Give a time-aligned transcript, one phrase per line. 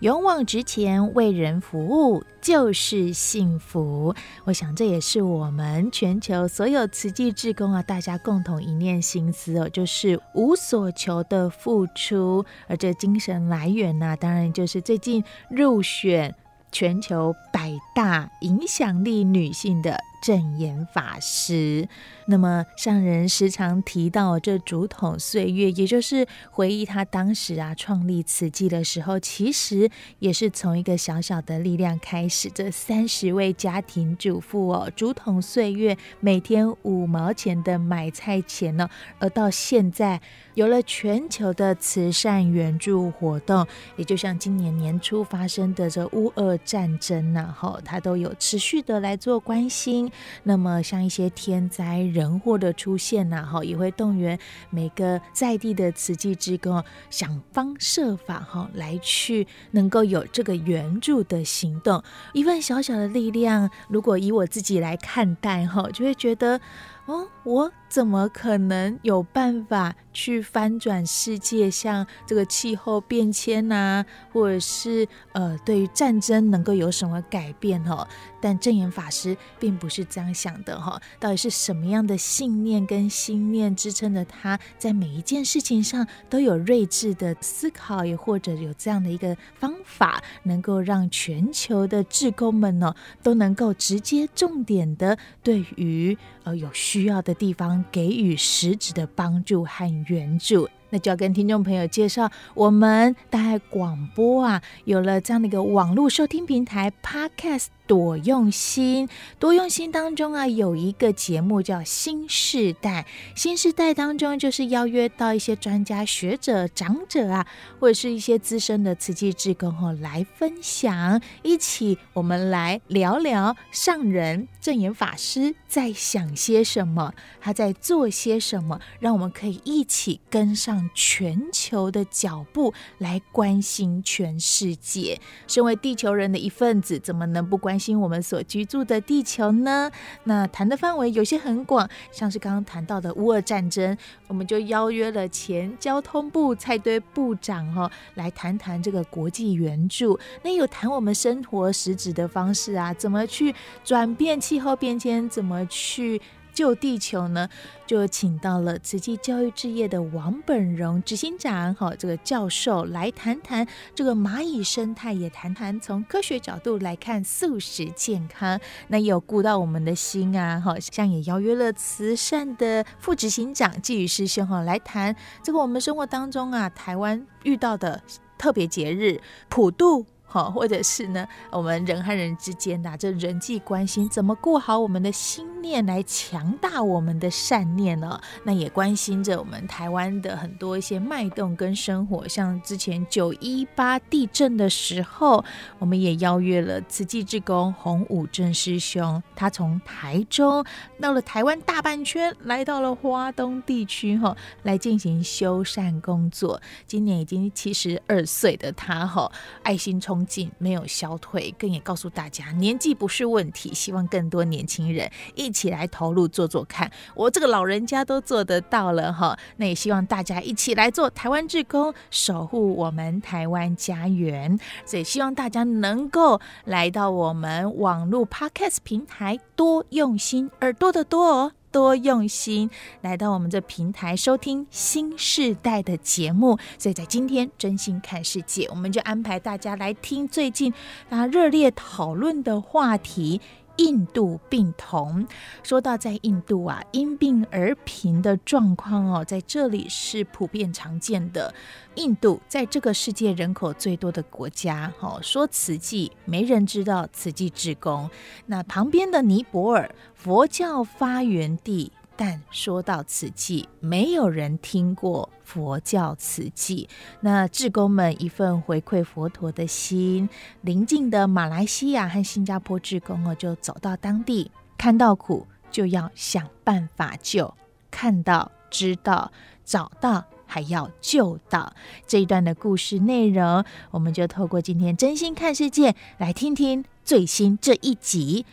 [0.00, 4.14] 勇往直前，为人服务就是幸福。
[4.44, 12.44] 我想这也是我们全球所有慈济志工啊，大家共同一念心思哦，就是无所求的付出。
[12.68, 16.34] 而这精神来源呢、啊，当然就是最近入选
[16.70, 19.98] 全球百大影响力女性的。
[20.22, 21.88] 证言法师，
[22.26, 32.50] 那么上人时常提到这竹筒岁月，也就是回忆他当时啊创立慈济的时候，其实也是从一个小小的力量开始。
[32.50, 40.20] 这三十位家庭主妇哦，竹筒岁月每天五毛钱的买菜钱呢，而到现在
[40.54, 50.05] 有了全球的慈善援助活动，也就像今年年初发生的这乌俄战争呐，哈，他都有持续的来做关心。
[50.44, 54.38] 那么，像一些天灾人祸的出现呐，哈，也会动员
[54.70, 62.02] 每个在地的慈济职工，想方设法哈，来去能够有这个援助的行动。
[62.32, 66.60] 一份小小的力量，如果以我自己来看待哈，就会觉得，
[67.06, 67.72] 哦，我。
[67.88, 71.70] 怎么可能有办法去翻转世界？
[71.70, 77.82] 像这个气候变迁呐、啊，或者是呃，对于战争能够有什么改变？
[77.84, 78.06] 哈，
[78.40, 80.78] 但证严法师并不是这样想的。
[80.80, 92.92] 哈，到底是什么样的信念跟心念支撑着他在每一件事情上都有睿智的思考，也或者有这样的一个方法，能够让全球的志工们呢，
[93.22, 97.84] 都能够直接重点的对于呃有需需要的地方。
[97.92, 100.68] 给予实质的帮助和援助。
[100.90, 107.66] 那就要跟听众朋友介绍，我们大爱广播啊，有了这样的一个网络收听平台 Podcast。
[107.86, 109.08] 多用心，
[109.38, 113.06] 多用心当中啊，有一个节目叫《新世代》。
[113.40, 117.46] 新世代当中，就是邀约到一些专家学者、长者啊，
[117.78, 135.20] 或者是一些资深的慈济志工哦，来分享，一起我们来聊聊上人证严法师在想些什么，他在做些什么，让我们可以一起跟上全球的脚步，来关心全世界。
[135.46, 137.75] 身为地球人的一份子，怎么能不关？
[137.76, 139.90] 关心我们所居住的地球呢？
[140.24, 143.94] 那谈的范围有些很广，像是刚刚谈到的乌俄战争，
[144.28, 150.18] 我们就邀约了前交通部蔡堆部长哈，来谈谈这个国际援助。
[150.42, 153.54] 那有谈我们生活实质的方式啊，怎么去
[153.84, 156.18] 转变气候变迁，怎么去。
[156.56, 157.46] 救地球呢，
[157.86, 168.58] 就请到了慈济教育置业的王本荣执行长，哈，这个教授来谈谈这个蚂蚁生态，也谈谈从科学角度来看素食健康。
[168.88, 178.02] 那也有顾到我们的心啊，哈，像也邀约了慈善的副执行长季宇师兄，哈，来谈这个我们生活当中啊，台湾遇到的
[178.38, 180.06] 特别节日普渡。
[180.28, 188.20] 好，或者是呢，我们人和人之间的这人际关系，怎么过好我们的心念，来强大我们的善念呢？
[188.42, 195.44] 那也关心着我们台湾的很多一些脉动跟生活，像之前九一八地震的时候，
[195.78, 200.64] 我们也邀约了慈济志工洪武正师兄，他从台中
[201.00, 206.60] 到了台湾大半圈，来到了花东地区哈，来进行修缮工作。
[206.84, 209.30] 今年已经七十二岁的他哈，
[209.62, 210.15] 爱心充。
[210.58, 216.88] 没有消退，更也告诉大家，年纪不是问题，希望更多年轻人一起来投入做做看。
[217.14, 224.58] 我这个老人家都做得到了哈，那也希望大家一起来做台湾志工，守护我们台湾家园。
[224.84, 231.52] 所以希望大家能够来到我们网络 Podcast 平台，多用心，耳朵的多哦。
[231.76, 232.70] 多用心
[233.02, 240.72] 来到我们这平台收听新世代的节目，所以在今天真心看世界，我们就安排大家来听最近
[241.10, 243.42] 大家热烈讨论的话题：
[243.76, 245.26] 印度病童。
[245.62, 251.52] 说到在印度啊，因病而贫的状况哦，在这里是普遍常见的。
[251.94, 258.10] 印度在这个世界人口最多的国家，哦，说慈济没人知道慈济志工。
[258.46, 261.92] 那旁边的尼泊尔，佛教发源地。
[262.16, 266.88] 但说到慈济，没有人听过佛教慈济。
[267.20, 270.28] 那志工们一份回馈佛陀的心，
[270.62, 277.52] 邻近的马来西亚和新加坡志工哦，就走到当地，看到苦就要想办法救，
[277.90, 279.30] 看到知道
[279.62, 281.74] 找到还要救到。
[282.06, 288.46] 这一段的故事内容，我们就透过今天真心看世界来听听最新这一集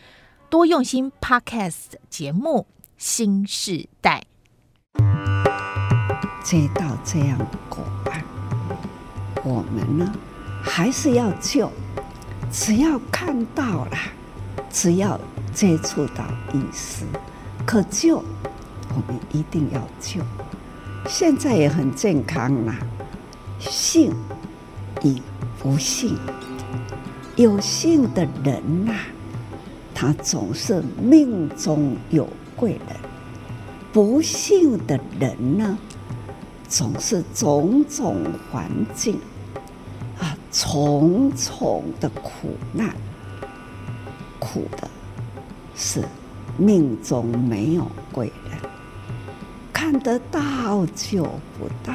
[0.49, 2.67] 多用心 Podcast 节目。
[3.05, 4.23] 新时代
[6.41, 8.23] 接到这样的果啊，
[9.43, 10.09] 我们呢
[10.63, 11.69] 还是要救。
[12.49, 13.97] 只要看到了，
[14.69, 15.19] 只要
[15.53, 16.23] 接触到
[16.53, 17.03] 意识，
[17.65, 18.23] 可救，
[18.95, 20.21] 我们一定要救。
[21.05, 22.73] 现在也很健康啦，
[23.59, 24.13] 幸
[25.03, 25.21] 与
[25.59, 26.17] 不幸，
[27.35, 28.93] 有幸的人呐，
[29.93, 32.25] 他总是命中有。
[32.55, 32.81] 贵人，
[33.91, 35.77] 不幸的人呢，
[36.67, 38.15] 总是种种
[38.51, 39.19] 环境
[40.19, 42.95] 啊，重重的苦难，
[44.39, 44.87] 苦的
[45.75, 46.03] 是
[46.57, 48.57] 命中没有贵人，
[49.71, 51.23] 看得到救
[51.57, 51.93] 不到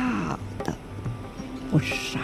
[0.65, 0.75] 的
[1.71, 2.19] 不少。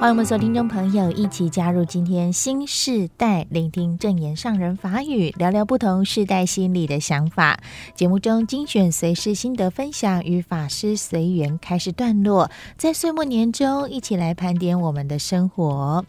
[0.00, 7.58] 欢迎我们所有听众朋友一起加入今天新世代，聆听证言上人法语，聊聊不同世代心里的想法。
[7.96, 16.04] 节目中精选随时心得分享与法师随缘开示段落，在岁末年终一起来盘点我们的生活。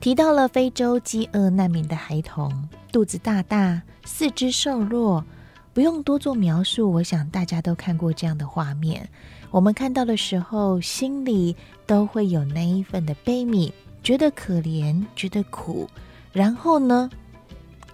[0.00, 2.52] 提到了非洲饥饿难民的孩童，
[2.90, 5.24] 肚子大大，四肢瘦弱，
[5.72, 9.08] 不用多做描述，我想大家都看过这样的画面。
[9.52, 11.56] 我们看到的时候，心里
[11.90, 15.88] 都会有那一份的悲悯，觉得可怜，觉得苦。
[16.32, 17.10] 然后呢，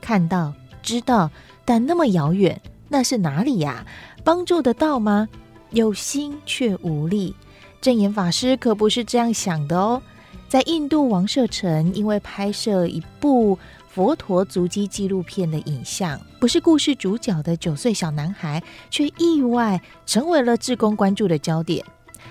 [0.03, 0.53] 看到、
[0.83, 1.31] 知道，
[1.65, 2.61] 但那么遥远，
[2.91, 3.87] 那是哪里呀？
[4.23, 5.27] 帮助得到吗？
[5.71, 7.35] 有心却无力。
[7.81, 10.03] 证严法师可不是这样想的哦。
[10.47, 13.59] 在印度王舍城，因为拍摄一部。
[13.89, 21.83] 佛陀足迹纪录片的影像，不是故事主角的九岁小男孩，却意外成为了志工关注的焦点。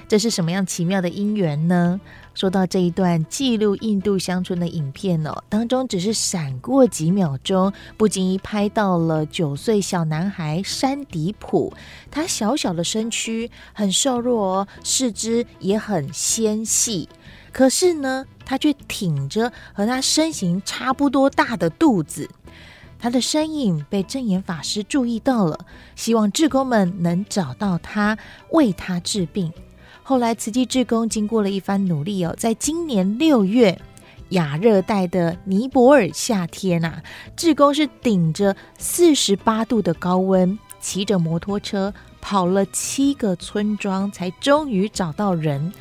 [0.08, 2.00] 这是什么样奇妙的因缘呢？
[2.36, 11.74] 说到这一段记录印度乡村的影片哦，当中只是闪过几秒钟，不经意拍到了九岁小男孩山迪普，
[12.12, 17.10] 他小小的身躯很瘦弱哦，四肢也很纤细。
[17.52, 22.30] 可是呢，他却挺着和他身形差不多大的肚子，
[23.00, 25.58] 他的身影被证严法师注意到了，
[25.96, 28.18] 希望志工们能找到他，
[28.52, 29.52] 为他治病。
[30.08, 33.76] 后来慈济志工经过了一番努力哦，在今年六月，
[34.30, 37.04] 亚热带的尼泊尔夏天呐、啊，
[37.36, 41.92] 志工是顶着四十八度的高温，骑着摩托车
[42.22, 45.74] 跑了七个村庄，才终于找到人。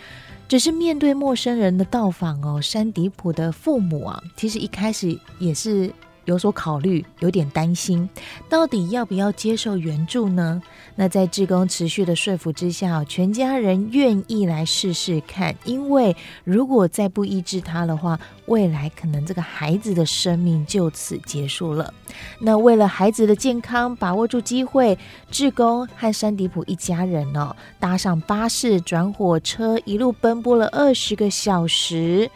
[0.49, 5.93] 只是面对陌生人的到访哦，山迪普的父母啊，其实一开始也是
[6.25, 8.09] 有所考虑，有点担心，
[8.49, 10.62] 到底要不要接受援助呢？
[10.97, 21.93] 那在志工持续的说服之下，全家人愿意来试试看，因为如果再不医治他的话，未来可能这个孩子的生命就此结束了。
[22.38, 24.97] 那为了孩子的健康，把握住机会，
[25.31, 32.31] 志工和山迪普一家人哦，搭上巴士转火车，一路奔波了二十个小时，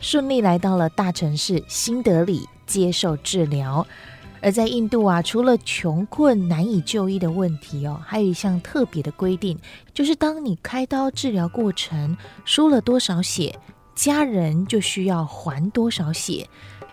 [0.00, 3.86] 顺利来到了大城市新德里接受治疗。
[4.42, 9.58] 而在印度啊，除了穷困难以就医的问题哦，还有一项特别的规定，
[9.94, 13.58] 就是当你开刀治疗过程输了多少血，
[13.94, 16.46] 家人就需要还多少血。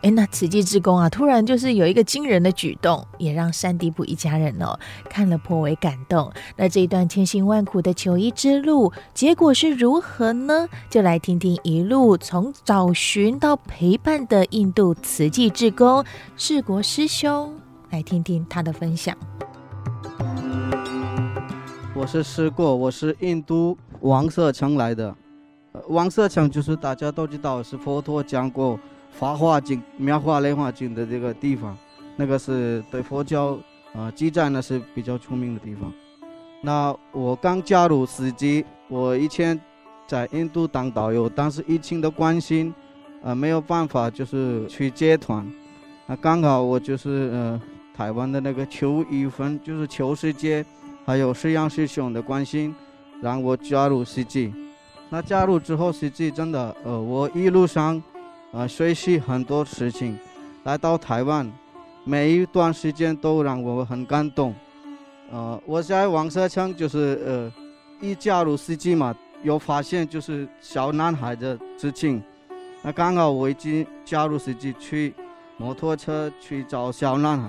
[0.04, 4.78] 哎，那慈济志工啊，突然就是有一个惊人的举动，也让山迪普一家人哦
[5.10, 6.30] 看了颇为感动。
[6.58, 10.68] 那这一段千辛万苦的求医之路，结果是如何呢？
[10.90, 16.04] 就来听听一路从找寻到陪伴的印度慈济志工
[16.36, 17.54] 世国师兄，
[17.90, 19.16] 来听听他的分享。
[21.96, 25.16] 我是世国，我是印度王舍城来的。
[25.88, 28.78] 王舍城就是大家都知道是佛陀讲过。
[29.14, 31.78] 《法华经》《妙法莲华经》的这个地方，
[32.16, 33.58] 那个是对佛教
[33.94, 35.92] 啊记载呢是比较出名的地方。
[36.62, 39.60] 那我刚加入司机，我以前
[40.08, 42.74] 在印度当导游，当时疫情的关系，
[43.22, 45.46] 呃，没有办法就是去接团。
[46.06, 47.62] 那刚好我就是呃
[47.96, 50.66] 台湾的那个邱玉芬，就是邱师姐，
[51.06, 52.74] 还有师洋师兄的关心，
[53.22, 54.54] 让我加入司机。
[55.10, 58.02] 那加入之后，CG 真的呃，我一路上
[58.54, 60.18] 呃学习很多事情。
[60.64, 61.52] 来到台湾，
[62.06, 64.56] 每一段时间都让我很感动。
[65.30, 67.52] 呃，我在王社强就是呃
[68.00, 72.24] 一加入司机嘛，有发现就是小男孩的事情。
[72.82, 75.14] 那刚好我已经加入司机去。
[75.56, 77.48] 摩托车去找小男孩，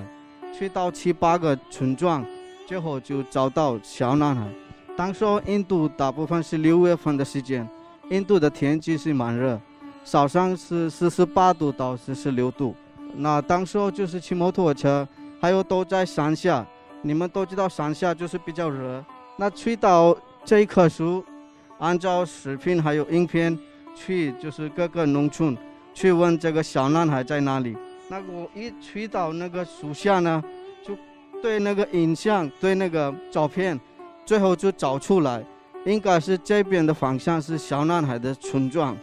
[0.52, 2.24] 去到七八个村庄，
[2.66, 4.46] 最后就找到小男孩。
[4.94, 7.66] 当时印度大部分是六月份的时间，
[8.10, 9.58] 印度的天气是蛮热，
[10.04, 12.74] 早上是四十八度到四十六度。
[13.16, 15.06] 那当时候就是骑摩托车，
[15.40, 16.64] 还有都在山下。
[17.02, 19.04] 你们都知道山下就是比较热。
[19.36, 21.24] 那去到这一棵树，
[21.78, 23.58] 按照视频还有影片
[23.94, 25.56] 去，就是各个农村
[25.92, 27.76] 去问这个小男孩在哪里。
[28.08, 30.42] 那我一去到那个树下呢，
[30.86, 30.96] 就
[31.42, 33.78] 对那个影像，对那个照片，
[34.24, 35.44] 最后就找出来，
[35.84, 38.96] 应该是这边的方向是小男孩的村庄。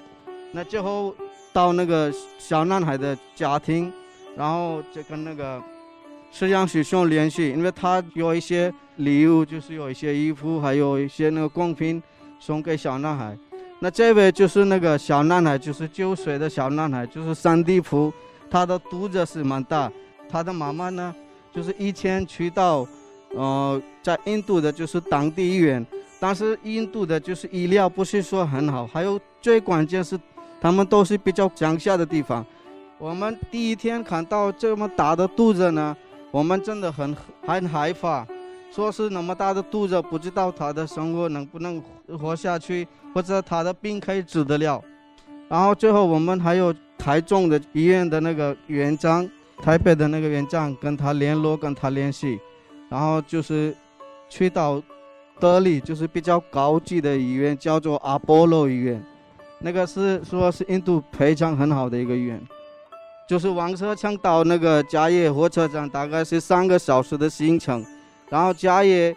[0.51, 1.15] 那最后
[1.53, 3.91] 到那个小男孩的家庭，
[4.35, 5.61] 然后就跟那个
[6.31, 12.01] 摄像师兄联系，因为他有一些礼物，就是有一些衣服，还有一些那个贡品
[12.39, 13.37] 送给小男孩。
[13.79, 18.13] 那这位就是那个小男孩，就是九岁的小男孩，就是三地铺。
[18.49, 19.89] 他的肚子是蛮大，
[20.29, 21.15] 他的妈妈呢，
[21.53, 22.85] 就是以前去到，
[23.33, 25.85] 呃，在印度的就是当地医院，
[26.19, 30.19] 但是印度的就是医疗不是说很好，还有最关键是，
[30.61, 32.45] 他们都是比较乡下的地方。
[32.97, 35.97] 我们第一天看到这么大的肚子呢，
[36.31, 37.13] 我们真的很
[37.45, 38.25] 很害怕，
[38.71, 41.83] 说是那么大的肚子，不知道他的生活能不能
[42.17, 44.81] 活下去，或者他的病可以治得了。
[45.49, 46.73] 然后最后我们还有。
[47.01, 49.27] 台中的医院的那个院长，
[49.59, 52.39] 台北的那个院长跟他联络，跟他联系，
[52.89, 53.75] 然后就是
[54.29, 54.79] 去到
[55.39, 59.03] 德里，就是比较高级的医院，叫做阿波罗医院，
[59.61, 62.41] 那个是说是印度非常很好的一个医院，
[63.27, 67.85] 就是王车强到那个嘉义火车站大概是三个小时的行程，
[68.29, 69.15] 然后嘉义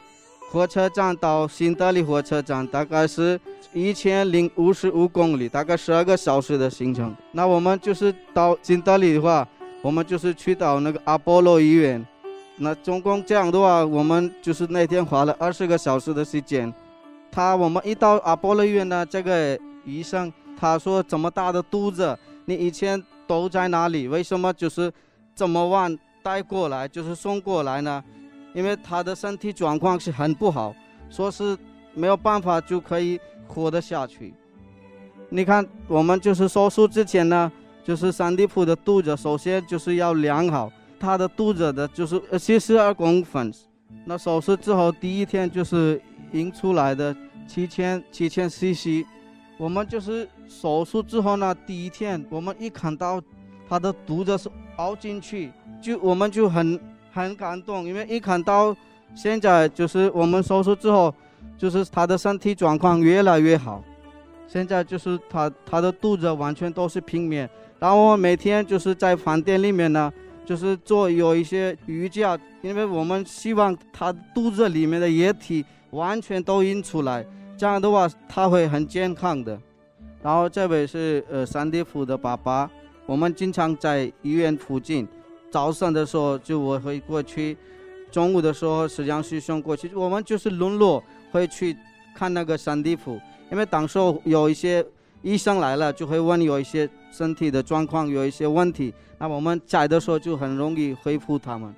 [0.51, 3.41] 火车站到新德里火车站大概是。
[3.77, 7.13] 一千零五十五公里，大概十二个小时的行程。
[7.33, 9.45] 那我们就是到新德里的话，
[9.83, 12.07] 我们就是去到那个阿波罗医院。
[12.59, 16.73] 那总共这样的话，我们就是那天花了二十个小时的时间。
[17.33, 24.09] 他我们一到阿波罗医院呢，这个医生他说：“这么大的肚子，你以前都在哪里？
[24.09, 24.93] 为什么就是
[25.35, 28.03] 这么晚带过来，就是送过来呢？
[28.53, 30.75] 因为他的身体状况是很不好，
[31.11, 31.57] 说是
[31.93, 34.33] 没有办法就可以。”活得下去。
[35.29, 37.53] 你看，我们就是手术之前呢，
[37.85, 43.53] 就是三地铺的肚子，首先就是要量好他的肚子的，就是七十二公分。
[44.07, 46.01] 那手术之后第一天就是
[46.33, 47.15] 引出来的
[47.47, 49.05] 七千七千 CC。
[49.57, 53.23] 我们就是手术之后呢，第一天我们一看到
[53.69, 56.81] 他的肚子是凹进去，就我们就很
[57.13, 58.77] 很感动，因为一看到
[59.15, 61.15] 现在就是我们手术之后。
[61.57, 63.83] 就是他的身体状况越来越好，
[64.49, 70.13] 现在就是他他的肚子完全都是平面，然后我每天就是在饭店里面呢，
[70.45, 77.25] 就是做有一些瑜伽，因为我们希望他肚子里面的液体完全都印出来，
[77.57, 79.61] 这样的话他会很健康的。
[80.23, 82.71] 然后这位是呃三地夫的爸爸，
[83.07, 85.07] 我们经常在医院附近，
[85.51, 87.57] 早上的时候就我会过去，
[88.11, 91.03] 中午的时候师洋师兄过去，我们就是轮落。
[91.35, 91.77] 会去
[92.15, 93.21] 看那个三地夫，
[93.51, 94.87] 因为当时有一些
[95.21, 101.75] 医生来了，就会问有一些身体的状况，有一些问题，那我们在的时候就很容易回复他们。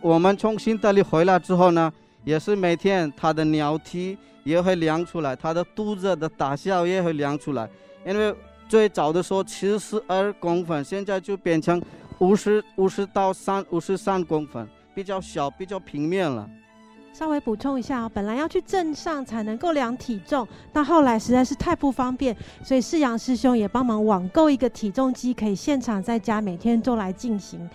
[0.00, 1.92] 我们从新德里回来之后呢，
[2.24, 4.18] 也是每天他的尿体
[4.50, 7.68] 也会量出来，他的肚子的大小也会量出来。
[8.04, 8.34] 因为
[8.68, 11.80] 最早的时候七十二公分，现在就变成
[12.18, 16.48] 五十五十到三五十三公分，比较小，比较平面了。
[17.12, 27.68] 稍微补充一下哦，本来要去镇上才能够量体重，但后来实在是太不方便，所以师洋师兄也帮忙网购一个体重机，可以现场在家每天都来进行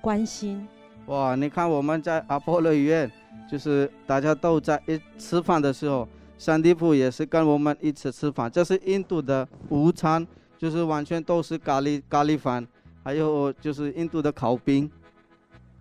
[0.00, 0.66] 关心。
[1.06, 3.08] 哇，你看我们在阿波罗医院，
[3.48, 6.08] 就是大家都在一吃饭的时候，
[6.38, 8.50] 三地铺也是跟我们一起吃饭。
[8.50, 10.26] 这是印度的午餐，
[10.56, 12.66] 就是完全都是咖喱咖喱饭，
[13.02, 14.90] 还有就是印度的烤饼。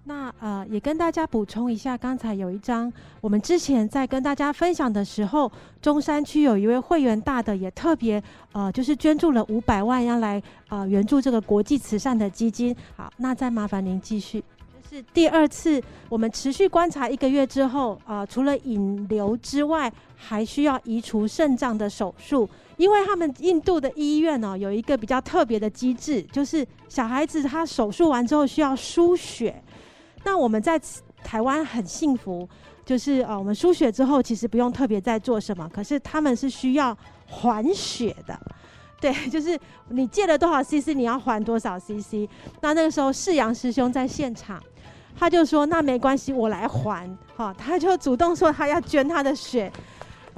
[0.04, 8.24] 那呃，也跟大家补充一下，刚才有一张，我们之前在跟大家分享的时候，中山区有一位会员大的也特别
[8.54, 12.74] 呃，就是捐助了五百万，要来呃援助这个国际慈善的基金。
[12.96, 14.42] 好，那再麻烦您继续。
[14.90, 29.62] 是第二次，我们持续观察一个月之后，呃，除了引流之外，还需要移除肾脏的手术，因为他们印度的医院呢、有一个比较特别的机制，就是小孩子他手术完之后需要输血。
[30.24, 30.80] 那我们在
[31.24, 32.48] 台湾很幸福，
[32.86, 38.40] 就是呃，我们输血之后其实不用特别再做什么，可是他们是需要还血的。
[39.00, 42.28] 对，就是你借了多少 CC，你要还多少 CC。
[42.62, 44.60] 那那个时候世阳师兄在现场。
[45.20, 49.72] 他就说：“那没关系，我来还。”好，他就主动说他要捐他的血。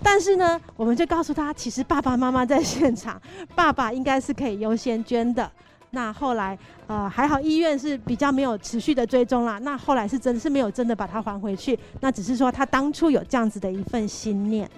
[0.01, 3.21] 但是呢，我们就告诉他，其实爸爸妈妈在现场，
[3.53, 5.51] 爸爸应该是可以优先捐的。
[5.91, 6.57] 那后来，
[6.87, 9.57] 呃，还好医院是比较没有持续的追踪啦。
[9.57, 11.77] 那后来是真是没有真的把他还回去。
[11.99, 14.69] 那只是说他当初有这样子的一份心念。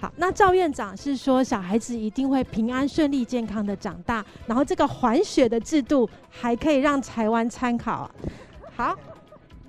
[0.00, 4.24] 好，那赵院长是说小孩子一定会平安顺利健康的长大。
[4.46, 8.10] 然后这个还血的制度还可以让台湾参考。
[8.74, 8.96] 好。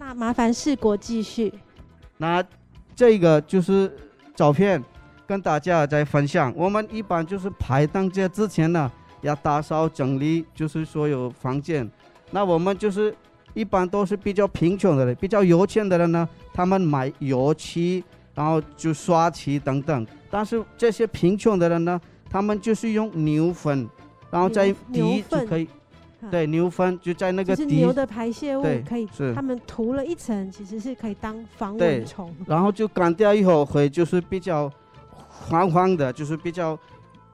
[0.01, 1.53] 那麻烦世国继续。
[2.17, 2.43] 那
[2.95, 3.95] 这个就是
[4.35, 4.83] 照片，
[5.27, 6.51] 跟大家在分享。
[6.57, 8.91] 我们一般就是排档节之前呢，
[9.21, 11.87] 要打扫整理，就是所有房间。
[12.31, 13.15] 那我们就是
[13.53, 18.03] 一般都是比较贫穷的人，比较有钱的人呢，他们买油漆，
[18.33, 20.07] 然后就刷漆等等。
[20.31, 23.87] 但是这些贫穷的人呢，他们就是用牛粪，
[24.31, 25.69] 然后再滴就可以。
[26.29, 32.31] 对，牛粪就在那个底，牛的排泄物可以，他们涂了一层，其实是可以当防蚊虫。
[32.45, 34.71] 然后就干掉以后会就是比较
[35.29, 36.77] 黄黄的，就是比较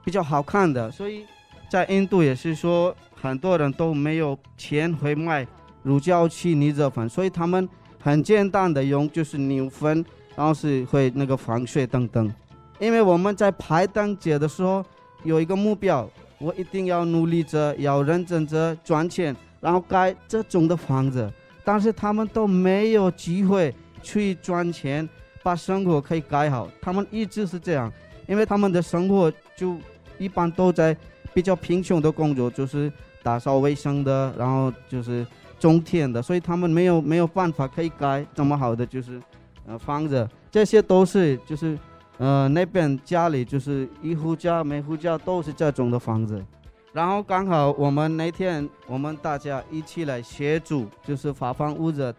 [0.04, 0.90] 比较好看的。
[0.90, 1.26] 所以
[1.68, 5.46] 在印度也是说，很多人都没有钱会卖
[5.82, 7.68] 乳胶漆泥子粉，所以他们
[8.00, 10.04] 很简单的用就是牛粪，
[10.34, 12.32] 然后是会那个防水等等。
[12.78, 14.84] 因为我们在排灯节的时候
[15.24, 16.08] 有一个目标。
[16.38, 21.30] 我一定要努力着，要认真着赚钱，然后盖这种的房子。
[21.64, 25.06] 但是他们都没有机会去赚钱，
[25.42, 26.68] 把生活可以盖好。
[26.80, 27.92] 他们一直是这样，
[28.26, 29.76] 因为他们的生活就
[30.16, 30.96] 一般都在
[31.34, 32.90] 比较贫穷的工作，就是
[33.22, 35.26] 打扫卫生的，然后就是
[35.58, 39.20] 种田的，所以他们没有没有办法可以盖这么好的就是
[39.66, 40.26] 呃房子。
[40.50, 41.76] 这些都是就是。
[42.18, 46.44] 呃，那边家里就是一户家，每户家都是这种的房子。
[46.92, 52.12] 然后刚好我们那天我们大家一起来协助，就是发放物资。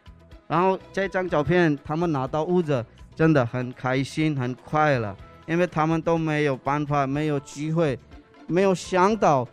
[0.47, 2.83] 然后这张照片，他们拿到物资
[3.13, 5.13] 真的很开心，很快乐，
[5.45, 7.99] 因为他们都没有办法，没有机会，
[8.47, 9.45] 没有想到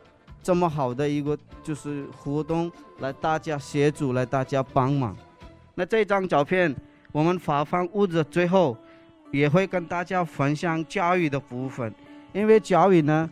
[0.45, 5.17] 这么好的一个就是活动，来大家协助，来大家帮忙。
[5.75, 6.73] 那这张照片，
[7.11, 8.77] 我们发放物资最后。
[9.33, 11.93] 也会跟大家分享教育的部分，
[12.33, 13.29] 因为教育呢，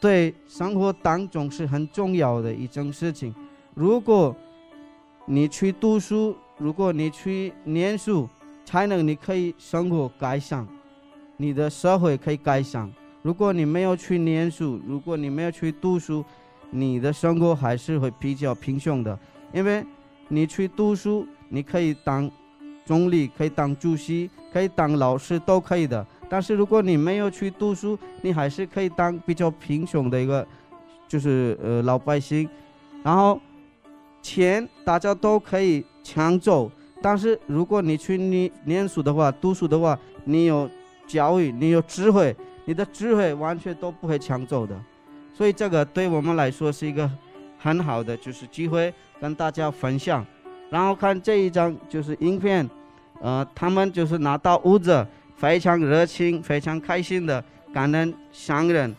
[0.00, 3.34] 对生活当中是很重要的一件事情。
[3.74, 4.34] 如果
[5.26, 8.28] 你去读书，如果你去念书，
[8.64, 10.66] 才能你可以生活改善，
[11.36, 12.90] 你的社会可以改善。
[13.22, 16.24] 如果你没有去念书，如果你没有去读书，
[16.70, 19.18] 你的生活还是会比较贫穷的。
[19.52, 19.84] 因为
[20.28, 22.30] 你去读书，你可以当。
[22.84, 26.04] 总理可以当主席，可以当老师，都可以的。
[26.30, 30.46] 但是如果你没有去读书，你还是可以当比较贫穷的一个，
[31.06, 32.48] 就是呃老百姓。
[33.04, 33.38] 然后
[34.22, 36.70] 钱大家都可以抢走，
[37.02, 40.66] 但是如果你去念念书的话，读书的话，你有
[41.06, 44.74] 教育，你有智慧，你的智慧完全都不会抢走的。
[45.34, 47.10] 所以这个对我们来说是一个
[47.58, 48.90] 很好的就是机会，
[49.20, 50.24] 跟大家分享。
[50.70, 52.66] 然后看这一张就是影片，
[53.20, 58.94] 呃，他们就是拿到物资，非常热情，非常开心的感恩商人。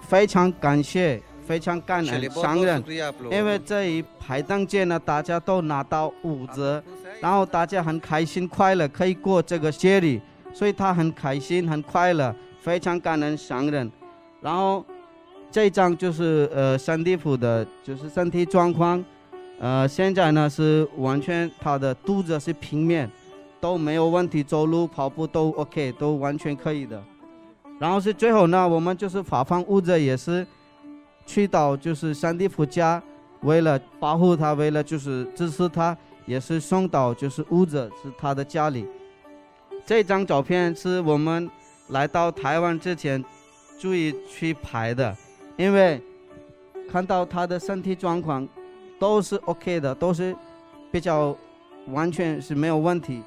[0.00, 2.82] 非常感谢，非常感恩商人，
[3.30, 6.82] 因为这一排档节呢，大家都拿到物资，
[7.20, 10.20] 然后大家很开心快乐，可以过这个节日，
[10.52, 13.90] 所以他很开心很快乐，非常感恩商人，
[14.40, 14.84] 然后。
[15.52, 19.04] 这张就是呃，山地普的，就是身体状况，
[19.60, 23.08] 呃，现在呢是完全他的肚子是平面，
[23.60, 27.00] 都没有问题，走路跑步都 OK，都完全可以的。
[27.78, 30.46] 然后是最后呢，我们就是发放物资，也是
[31.26, 33.02] 去到就是山地普家，
[33.42, 38.86] 为了保护他，为了就是支持他，也是送到就是物资是他的家里。
[39.84, 41.50] 这张照片是我们
[41.88, 43.22] 来到台湾之前
[43.78, 45.14] 注意去拍的。
[45.56, 46.00] 因为
[46.90, 48.46] 看到他的身体状况
[48.98, 50.34] 都是 OK 的，都是
[50.90, 51.36] 比较
[51.88, 53.22] 完全是没有问题，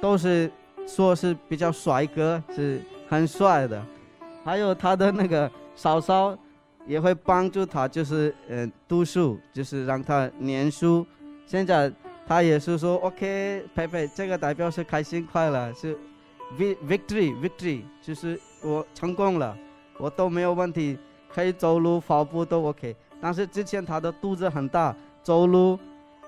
[0.00, 0.50] 都是
[0.86, 3.84] 说是比较帅哥，是很帅的。
[4.44, 6.36] 还有他的那个嫂嫂
[6.86, 11.06] 也会帮助他，就是嗯读书，就是让他念书。
[11.46, 11.92] 现在
[12.26, 15.96] 他也是说 OK，佩佩，这个代表是开心快乐，是
[16.58, 19.56] victory victory，就是我成功了，
[19.98, 20.98] 我都没有问题。
[21.34, 25.78] 可以走路、跑步都 OK，但是之前他的肚子很大，走路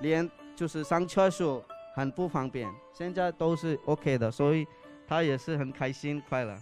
[0.00, 1.62] 连就是上厕所
[1.94, 2.68] 很不方便。
[2.92, 4.66] 现在都是 OK 的，所以
[5.06, 6.56] 他也是很开心、快乐。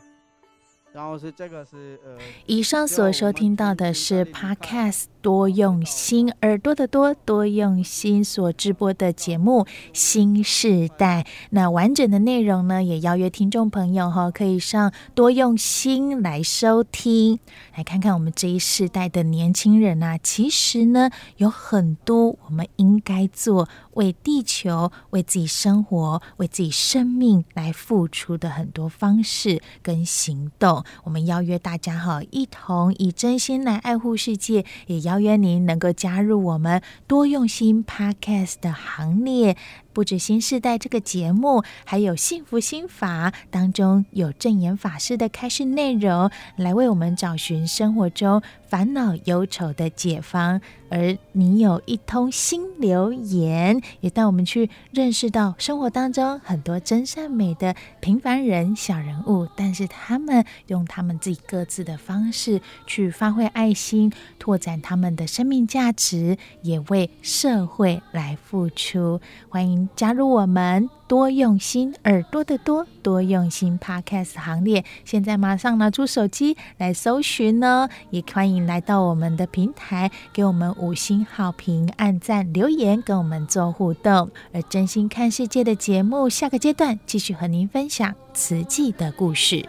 [0.95, 11.27] 然后是这个是呃，以上所收听到的是 Podcast 多用心耳朵的多多用心所直播的节目新时代。
[11.51, 17.39] 那完整的内容呢，也邀约听众朋友哈，可以上多用心来收听，
[17.75, 23.69] 来看看我们这一世代的年轻人呐、啊，其实呢有很多我们应该做。
[23.93, 39.57] 为地球、为自己生活、为自己生命来付出的很多方式跟行动，我们邀约大家哈，一同以真心来爱护世界，也邀约您能够加入我们多用心 Podcast 的行列。
[39.93, 50.61] 不止心示代这个节目，还有幸福心法当中有正言法师的开示内容，来为我们找寻生活中烦恼忧愁的解方。
[50.89, 69.19] 而你有一通心留言，也带我们去认识到生活当中很多真善美的平凡人、小人物，但是他们用他们自己各自的方式去发挥爱心，拓展他们的生命价值，也为社会来付出。
[69.49, 70.89] 欢迎加入我们。
[71.09, 74.83] 多用心，耳朵的多，多用心 Podcast 行列。
[75.05, 84.31] 现在马上拿出手机来搜寻呢，也欢迎来到我们的平台，给我们五星好评、按赞、留言，跟我们做互动。
[84.55, 89.69] 而真心看世界的节目，下个阶段继续和您分享慈济的故事。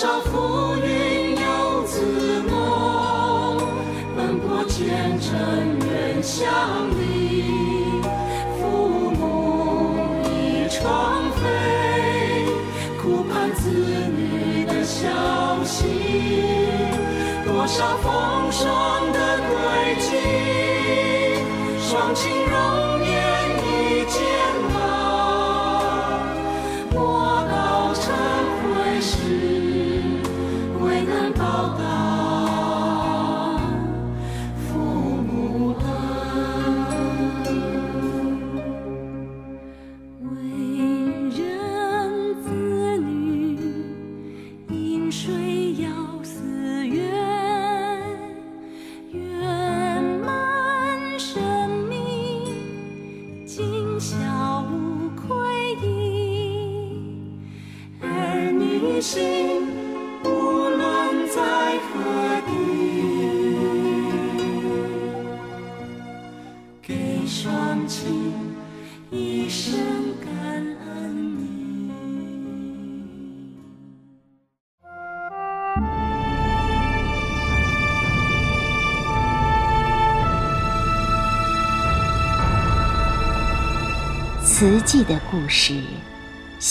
[0.00, 3.58] 多少浮云游子梦，
[4.16, 5.36] 奔波前程
[5.90, 6.46] 远乡
[6.90, 8.00] 里，
[8.60, 11.42] 父母一窗飞，
[13.02, 13.68] 苦盼子
[14.16, 15.08] 女的消
[15.64, 15.82] 息。
[17.44, 18.72] 多少风霜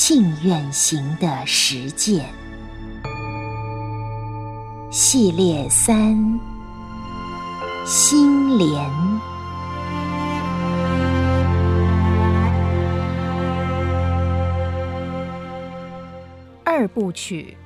[0.10, 2.30] 信愿行的实践
[4.89, 6.39] 系列三：
[7.86, 8.89] 心莲
[16.63, 17.58] 二部曲，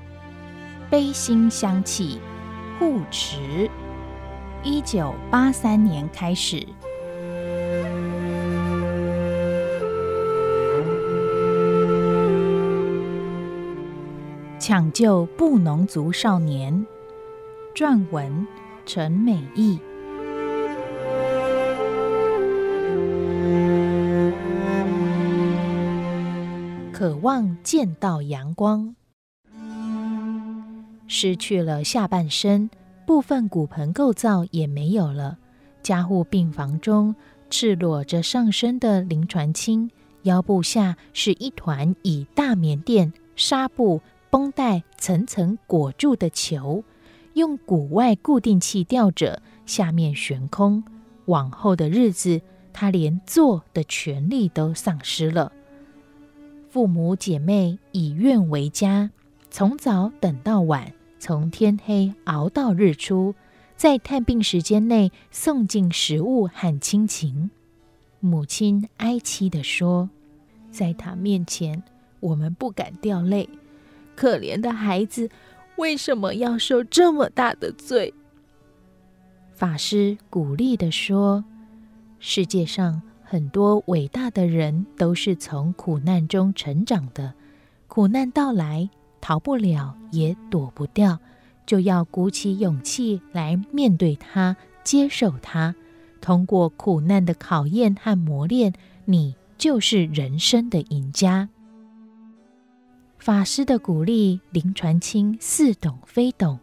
[0.90, 2.20] 悲心相契，
[2.80, 3.70] 护持。
[4.64, 6.66] 一九八三年开始。
[14.62, 16.86] 抢救布农族少年，
[17.74, 18.46] 撰文
[18.86, 19.80] 陈美意。
[26.94, 28.96] 渴望见到阳光，
[31.08, 32.70] 失去了下半身，
[33.08, 35.40] 部分骨盆构造也没有了。
[35.82, 37.16] 加护病房中，
[37.50, 39.90] 赤裸着上身的林传清，
[40.22, 44.00] 腰部下是一团以大棉垫、纱布。
[44.32, 46.84] 绷带层层裹住的球，
[47.34, 50.84] 用骨外固定器吊着，下面悬空。
[51.26, 52.42] 往后的日子，
[52.72, 55.52] 他连坐的权利都丧失了。
[56.70, 59.12] 父母姐妹以愿为家，
[59.50, 63.36] 从早等到晚，从天黑熬到日出，
[63.76, 67.52] 在探病时间内送进食物和亲情。
[68.22, 70.10] 母亲哀戚地说
[70.72, 71.84] ：“在他面前，
[72.22, 73.50] 我们不敢掉泪。”
[74.22, 75.32] 可怜的孩子，
[75.78, 78.14] 为什么要受这么大的罪？
[79.56, 81.44] 法师鼓励地说
[82.22, 87.34] ：“世界上很多伟大的人都是从苦难中成长的，
[87.88, 88.88] 苦难到来，
[89.20, 91.18] 逃不了也躲不掉，
[91.66, 95.74] 就要鼓起勇气来面对它，接受它。
[96.22, 98.72] 通过苦难的考验和磨练，
[99.06, 101.50] 你就是人生的赢家。”
[103.22, 106.58] 法师的鼓励，林传清似懂非懂，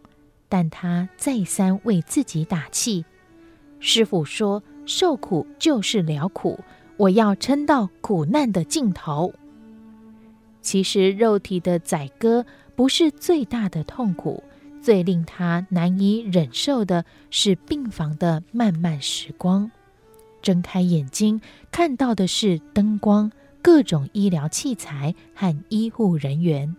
[0.49, 3.05] 但他再三为自己打气。
[3.79, 6.59] 师傅说：“受苦就是了苦，
[6.97, 9.33] 我要撑到苦难的尽头。”
[10.61, 12.45] 其实，肉体的宰割
[12.75, 14.43] 不是最大的痛苦，
[14.83, 19.71] 最令他难以忍受的是病房的漫漫时光。
[20.43, 21.41] 睁开眼睛，
[21.71, 23.31] 看到的是灯光。
[23.71, 26.75] 各种医疗器材和医护人员，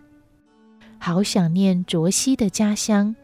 [0.98, 3.14] 好想念卓西的家乡，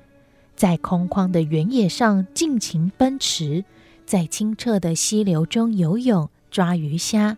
[0.55, 3.65] 在空旷的原野上尽情奔驰，
[4.07, 7.37] 在清澈的溪流中游泳抓鱼虾，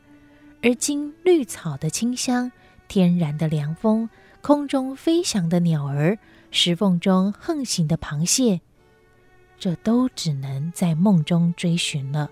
[0.62, 2.52] 而今绿草的清香，
[2.88, 4.10] 天然的凉风，
[4.42, 6.18] 空中飞翔的鸟儿，
[6.50, 8.60] 石缝中横行的螃蟹，
[9.58, 12.30] 这都只能在梦中追寻了。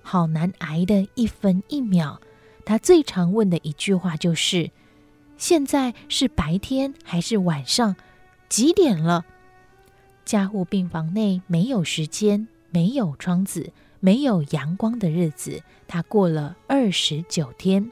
[0.00, 2.20] 好难挨的一分一秒。
[2.70, 4.70] 他最常问的一句话就是
[5.36, 7.96] ：“现在是白天还是晚上？
[8.48, 9.24] 几点了？”
[10.24, 17.90] 加护病房内没有时间，没有窗子，没有阳光的日子，他过了二十九天。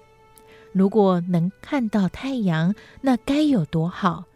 [0.71, 4.27] 如果能看到太阳，那该有多好！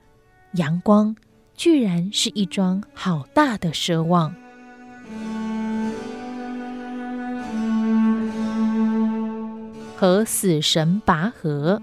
[0.54, 1.14] 阳光
[1.54, 4.34] 居然是一桩好大的奢望。
[10.02, 11.80] 和死神拔河。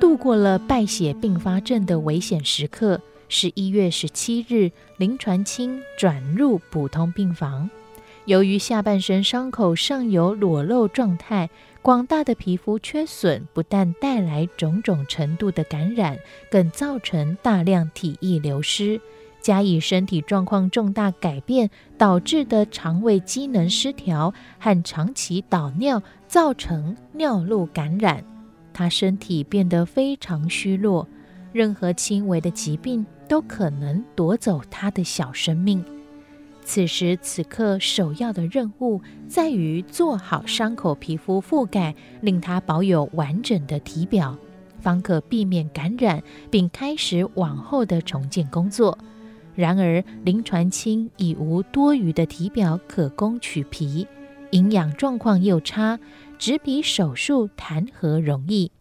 [0.00, 7.68] 度过了败血并发症的危险时刻，十一月十七日，林传清转入普通病房。
[8.24, 11.50] 由于下半身伤口尚有裸露状态，
[11.82, 16.18] 广大的皮肤缺损不但带来种种程度的感染，
[16.50, 18.98] 更造成大量体液流失。
[19.44, 28.24] 加以身体状况重大改变导致的肠胃机能失调和长期导尿，造成尿路感染，
[28.72, 31.06] 他身体变得非常虚弱，
[31.52, 35.84] 任何轻微的疾病都可能夺走他的小生命。
[36.64, 44.38] 此时此刻，首要的任务在于做好伤口皮肤覆盖，令它保有完整的体表，
[44.80, 48.96] 方可避免感染，并开始往后的重建工作。
[49.54, 54.06] 然而，林传清已无多余的体表可供取皮，
[54.50, 56.00] 营养状况又差，
[56.38, 58.72] 植皮手术谈何容易？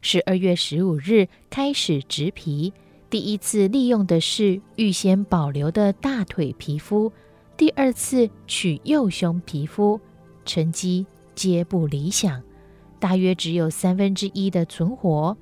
[0.00, 2.72] 十二月十五日开始植皮，
[3.08, 7.12] 第一次利用的是预先保留的大腿皮肤，
[7.56, 10.00] 第二次取右胸皮肤，
[10.44, 12.42] 成绩皆不理想，
[12.98, 15.36] 大约只有三分之一的存活。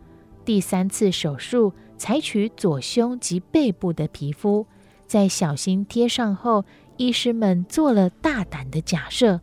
[0.44, 1.72] 第三次手术。
[1.98, 4.66] 采取左胸及背部的皮肤，
[5.06, 6.64] 在小心贴上后，
[6.96, 9.40] 医师们做了大胆的假设，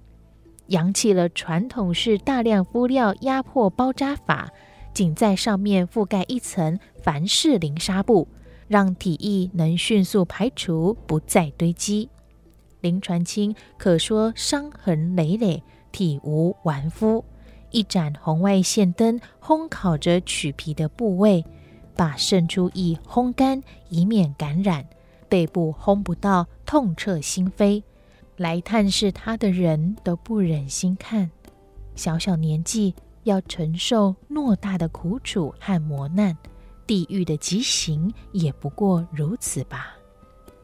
[0.67, 4.49] 扬弃了传统式大量敷料压迫包扎法，
[4.93, 8.27] 仅在上面覆盖一层凡士林纱布，
[8.67, 12.09] 让体液能迅速排除，不再堆积。
[12.81, 17.23] 林传清可说伤痕累累，体无完肤，
[17.71, 21.43] 一盏红外线灯烘烤着取皮的部位。
[21.95, 24.83] 把渗出液烘干，以免感染；
[25.29, 27.81] 背部烘不到，痛彻心扉。
[28.37, 31.31] 来探视他的人都不忍心看。
[31.95, 36.37] 小小年纪要承受偌大的苦楚和磨难，
[36.85, 39.95] 地狱的极刑也不过如此吧？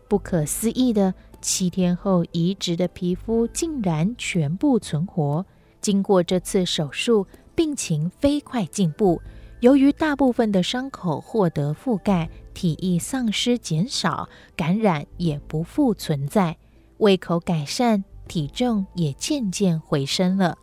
[0.09, 5.45] 不可思议的，七天后移植的皮肤竟然全部存活。
[5.79, 9.21] 经过这次手术，病情飞快进步。
[9.61, 16.57] 由于大部分的伤口获得覆盖，体液丧失减少，感染也不复存在，
[16.97, 20.57] 胃口改善，体重也渐渐回升了。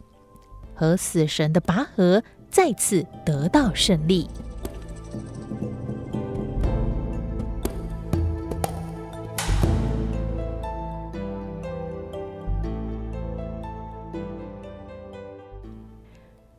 [0.75, 4.29] 和死神的拔河再次得到胜利。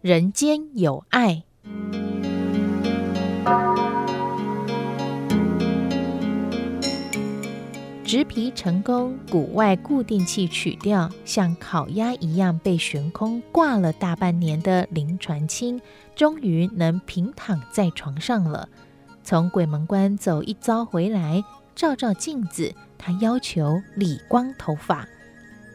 [0.01, 1.43] 人间有爱。
[8.09, 15.79] 植皮成功，骨外固定器取掉，像烤鸭一样被悬空挂了大半年的林传清，
[16.15, 18.67] 终于能平躺在床上了。
[19.23, 21.43] 从鬼门关走一遭回来，
[21.75, 25.07] 照照镜子，他要求理光头发，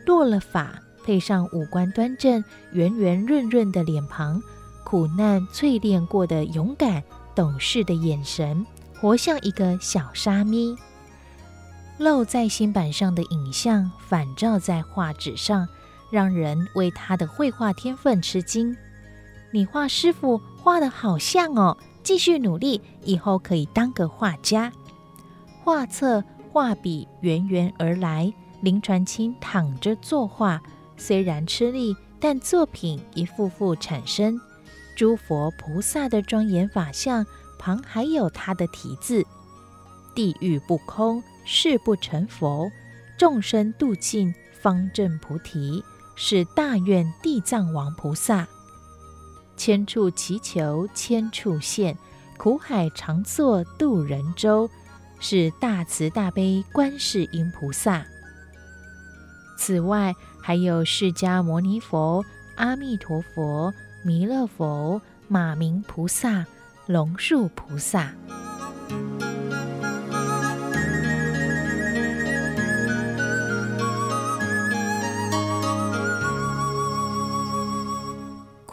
[0.05, 2.42] 落了发，配上五官端正、
[2.73, 4.42] 圆圆润润的脸庞，
[4.83, 7.01] 苦难淬炼过的勇敢、
[7.33, 8.66] 懂事的眼神，
[9.01, 10.77] 活像一个小沙弥。
[11.99, 15.69] 露在新板上的影像反照在画纸上，
[16.11, 18.77] 让人为他的绘画天分吃惊。
[19.53, 24.73] 你画师傅画得好像哦，继续努力，以后可以当个画家。
[25.63, 30.61] 画册、画笔源源而来，林传清躺着作画，
[30.97, 34.41] 虽然吃力，但作品一幅幅产生。
[34.97, 37.25] 诸佛菩萨的庄严法相
[37.59, 39.25] 旁还有他的题字
[40.15, 42.71] ：“地狱不空。”誓不成佛，
[43.19, 45.85] 众生度尽方证菩提，
[46.17, 48.47] 是大愿地藏王菩萨。
[49.57, 51.97] 千处祈求千处现，
[52.37, 54.69] 苦海常作渡人舟，
[55.21, 58.05] 是大慈大悲观世音菩萨。
[59.57, 62.25] 此外，还有释迦牟尼佛、
[62.57, 66.45] 阿弥陀佛、弥勒佛、马明菩萨、
[66.87, 68.13] 龙树菩萨。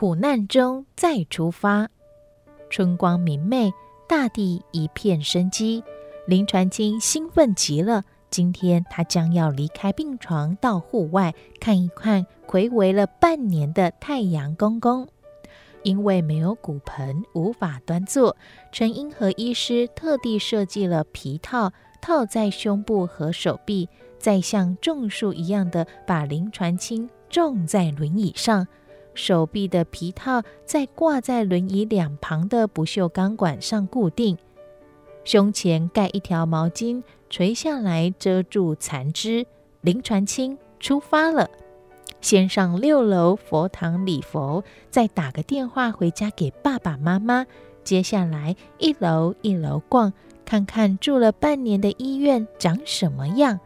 [0.01, 1.87] 苦难中再出发，
[2.71, 3.71] 春光明媚，
[4.09, 5.83] 大地一片生机。
[6.25, 8.03] 林传清兴奋极了。
[8.31, 15.07] 今天他将要离开病床，到户外看一看睽违了半年的太阳公公。
[15.83, 18.35] 因为没有骨盆，无法端坐，
[18.71, 21.71] 陈英和医师特地设计了皮套，
[22.01, 23.87] 套在胸部和手臂，
[24.17, 28.67] 再像种树一样的把林传清种在轮椅上。
[29.13, 34.37] 手臂的皮套再挂在轮椅两旁的不锈钢管上固定，
[35.23, 39.45] 胸前盖一条毛巾垂下来遮住残肢。
[39.81, 41.49] 林传清出发了，
[42.21, 47.45] 先上六楼佛堂礼佛，再打个电话回家给爸爸妈妈。
[47.83, 50.13] 接下来一楼一楼逛，
[50.45, 53.59] 看看住了半年的医院长什么样。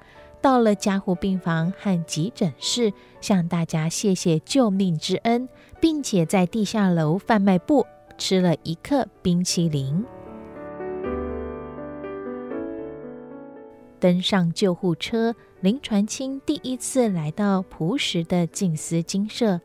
[0.46, 5.50] 到了加护病房和急诊室，向大家谢谢救命之恩，
[5.82, 7.84] 并且在地下楼贩卖部
[8.16, 10.06] 吃了一克冰淇淋。
[14.00, 19.60] 登上救护车，林传清第一次来到朴实的静思精舍。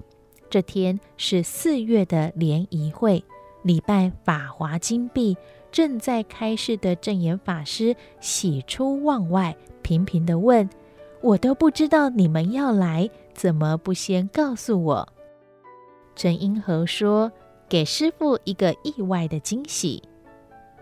[0.49, 3.23] 这天是四月的联谊会，
[3.63, 5.37] 礼拜《法华经》毕，
[5.71, 9.55] 正在开示的正言法师喜出望外。
[9.91, 10.71] 频频地问
[11.21, 15.09] ：“我都不知道你们要来，怎么不先告诉我？”
[16.15, 17.33] 陈英和说
[17.69, 20.01] ：“给师父一个意外的惊喜。”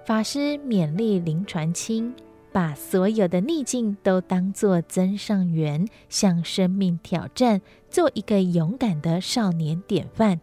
[0.05, 2.15] 法师勉励林传清，
[2.53, 10.39] 把所有的逆境都当作增上缘，向生命挑战，做一个勇敢的少年典范。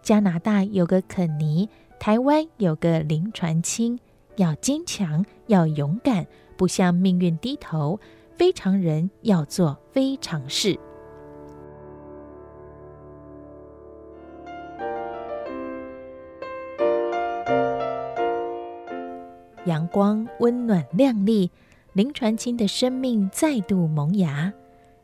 [0.00, 1.68] 加拿大有个肯尼，
[2.00, 3.98] 台湾有个林传清，
[4.36, 6.26] 要坚强，要勇敢。
[6.56, 8.00] 不向命运低头，
[8.32, 10.78] 非常人要做非常事。
[19.64, 21.50] 阳光温暖亮丽，
[21.92, 24.52] 林传清的生命再度萌芽。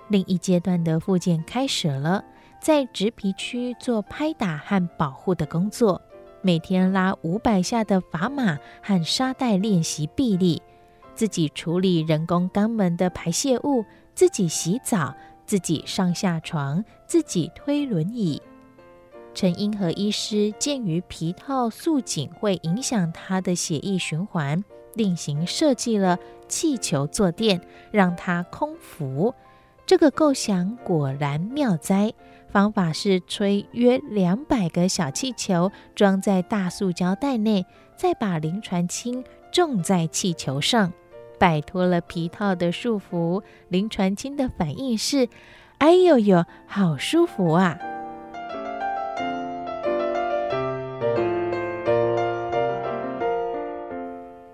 [0.08, 2.24] 另一阶段的复健开始了，
[2.60, 6.00] 在植皮区做拍打和保护的工作，
[6.42, 10.62] 每天拉五百下的砝码和沙袋练习臂力。
[11.14, 13.84] 自己处理人工肛门的排泄物，
[14.14, 18.40] 自己洗澡，自己上下床，自己推轮椅。
[19.34, 24.62] 陈英和医师鉴于皮套束紧会影响他的血液循环，
[24.94, 27.60] 另行设计了气球坐垫，
[27.90, 29.34] 让他空腹。
[29.86, 32.12] 这个构想果然妙哉！
[32.50, 37.64] 方法是吹约两百个小气球，装在大塑胶袋内，
[37.96, 40.92] 再把林传清种在气球上。
[41.42, 45.28] 摆脱了皮套的束缚，林传清的反应是
[45.78, 47.76] ：“哎呦呦，好舒服啊！”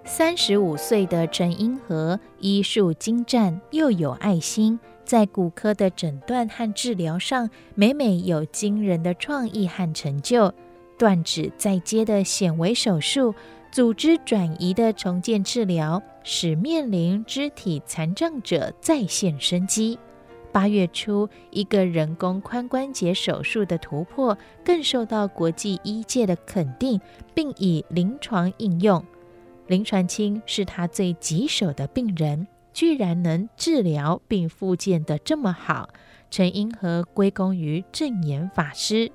[0.03, 10.55] 三十五岁的陈英和医术精湛，又有爱心，在骨科的诊断和治疗上，每每有惊人的创意和成就。
[10.97, 13.35] 断指再接的显微手术。
[13.71, 19.99] 组织转移的重建治疗，使面临肢体残障者再现生机。
[20.51, 26.99] 八月初，一个人工髋关节手术的突破，更受到国际医界的肯定，
[27.35, 29.05] 并以临床应用。
[29.67, 35.91] 林传清是他最棘手的病人，居然能治疗并复健得这么好。
[36.31, 39.13] 陈英和归功于正言法师，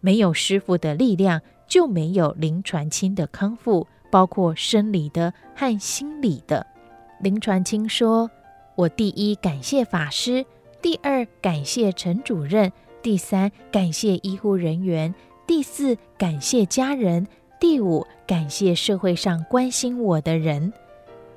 [0.00, 1.42] 没有师父的力量。
[1.66, 6.66] 就没有林传清的康复，包括生理的和心理的。
[7.20, 8.30] 林传清说
[8.76, 10.44] ：“我第一感谢法师，
[10.80, 15.14] 第二感谢陈主任，第三感谢医护人员，
[15.46, 17.26] 第四感谢家人，
[17.58, 20.72] 第五感谢社会上关心我的人。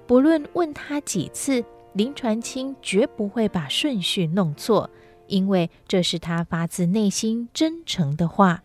[0.05, 1.63] 不论问他几次，
[1.93, 4.89] 林传清绝不会把顺序弄错，
[5.27, 8.63] 因为这是他发自内心真诚的话。”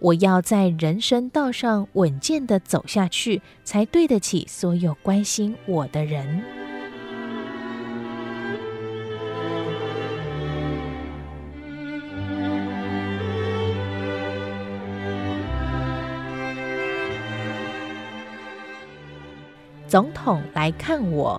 [0.00, 6.42] 我要在人生道上稳健地走下去，才对得起所有关心我的人。
[19.86, 21.38] 总统来看我。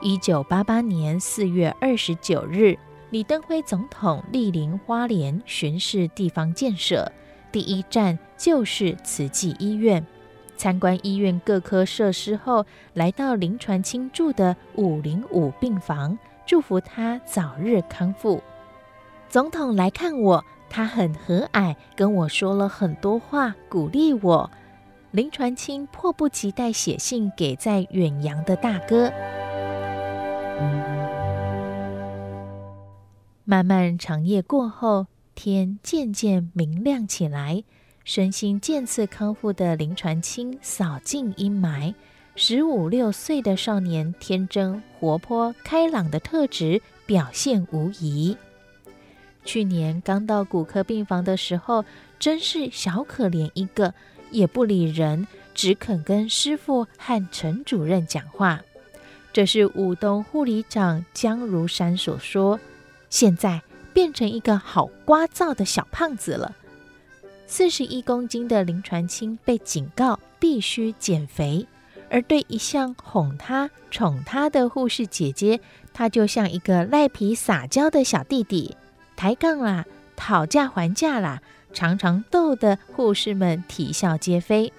[0.00, 2.76] 一九八八年四月二十九日。
[3.12, 7.12] 李登辉总统莅临花莲巡视地方建设，
[7.52, 10.02] 第一站就是慈济医院。
[10.56, 18.42] 参观医院各科设施后，来到林传清住的五零五病房，祝福他早日康复。
[19.28, 24.50] 总统来看我，他很和蔼，跟我说了很多话，鼓励我。
[25.10, 29.12] 林传清迫不及待写信给在远洋的大哥。
[33.44, 37.64] 漫漫长夜过后，天渐渐明亮起来。
[38.04, 41.92] 身心渐次康复的林传清扫尽阴霾，
[42.36, 48.36] 十五六岁的少年天真、活泼、开朗的特质表现无遗。
[49.44, 51.84] 去年刚到骨科病房的时候，
[52.20, 53.92] 真是小可怜一个，
[54.30, 58.62] 也不理人，只肯跟师傅和陈主任讲话。
[59.32, 62.60] 这是武东护理长江如山所说。
[63.12, 63.60] 现在
[63.92, 66.56] 变成一个好聒噪的小胖子了。
[67.46, 71.66] 四十一公斤的林传清被警告必须减肥。
[72.08, 75.60] 而对一向哄他、宠他的护士姐姐，
[75.92, 78.76] 他就像一个赖皮撒娇的小弟弟，
[79.14, 79.84] 抬杠啦，
[80.16, 81.40] 讨价还价啦，
[81.74, 84.72] 常常逗得护士们啼笑皆非。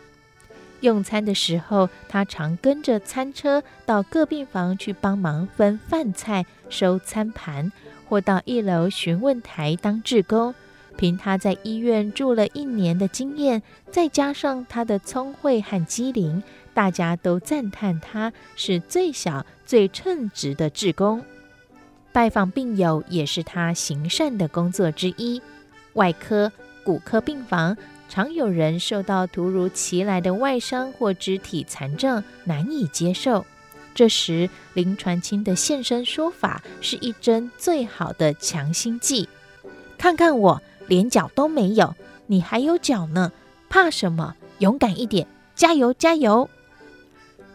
[0.81, 7.71] 用餐的时候，他常跟着餐车到各病房去帮忙分饭菜、收餐盘，
[8.13, 10.53] 或到一楼询问台当志工。
[10.95, 16.43] 凭他在医院住了一年的经验，再加上他的聪慧和机灵。
[16.75, 21.25] 大家都赞叹他是最小、最称职的志工。
[22.11, 25.41] 拜访病友也是他行善的工作之一。
[25.93, 26.51] 外科、
[26.83, 27.75] 骨科病房
[28.07, 33.43] 常有人受到突如其来的外伤或肢体残障难以接受，
[33.93, 39.27] 这时林传清的现身说法是一针最好的强心剂。
[39.97, 41.95] 看看我，连脚都没有，
[42.27, 43.31] 你还有脚呢，
[43.69, 44.35] 怕什么？
[44.59, 46.49] 勇敢一点，加油，加油！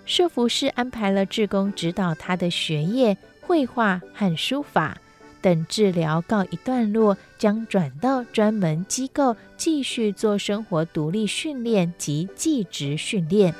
[0.04, 4.96] 社服师安排了志工指导他的学业、绘画和书法。
[5.40, 13.54] 等治疗告一段落，将转到专门机构继续做生活独立训练及技职训练。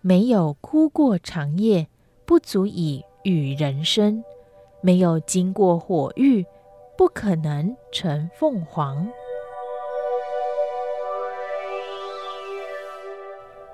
[0.00, 1.88] 没有哭过长夜，
[2.24, 4.22] 不足以与人生；
[4.80, 6.44] 没有经过火狱。
[6.96, 9.04] 不可能成凤凰。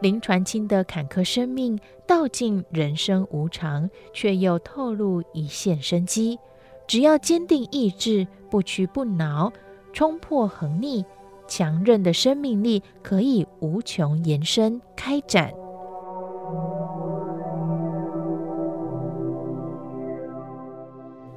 [0.00, 6.38] 林传清的坎坷生命道尽人生无常，却又透露一线生机。
[6.86, 9.52] 只要坚定意志，不屈不挠，
[9.92, 11.04] 冲破横逆，
[11.46, 15.52] 强韧的生命力可以无穷延伸开展。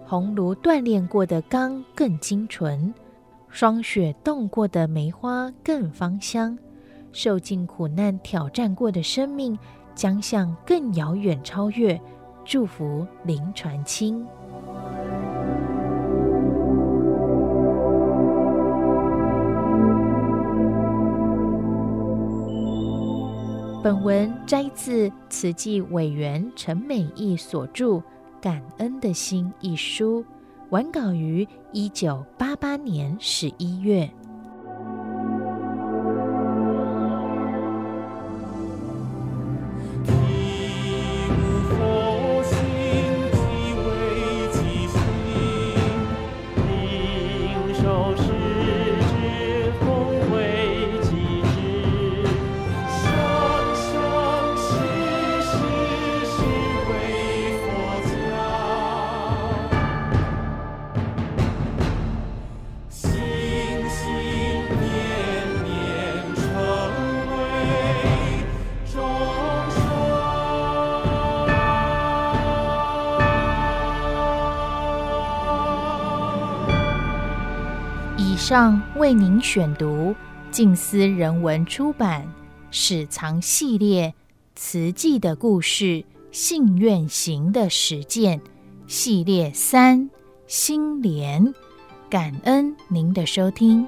[0.05, 2.93] 红炉锻炼过的钢更精纯，
[3.49, 6.57] 霜雪冻过的梅花更芳香。
[7.11, 9.57] 受尽苦难挑战过的生命，
[9.95, 11.99] 将向更遥远超越。
[12.45, 14.25] 祝福林传清。
[23.83, 27.95] 本文摘自慈济委员陈美意所著。
[28.39, 30.23] 《感恩的心》一书，
[30.69, 34.09] 完稿于一九八八年十一月。
[79.03, 80.15] 为您选读
[80.49, 82.21] 静思人文出版
[82.71, 84.07] 《史藏系列》
[84.55, 88.39] 慈济的故事，信愿行的实践
[88.87, 90.09] 系列三
[90.47, 91.53] 心莲，
[92.09, 93.85] 感恩您的收听。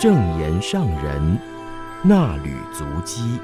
[0.00, 1.38] 正言上人。
[2.04, 3.38] 纳履足迹。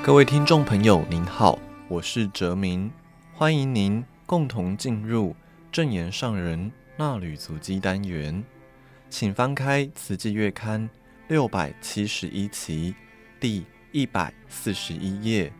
[0.00, 2.92] 各位听众朋友，您好，我是哲明，
[3.34, 5.34] 欢迎您共同进入
[5.72, 8.44] 正言上人纳履足迹单元，
[9.08, 10.88] 请翻开《慈济月刊》
[11.26, 12.94] 六百七十一期
[13.40, 15.52] 第一百四十一页，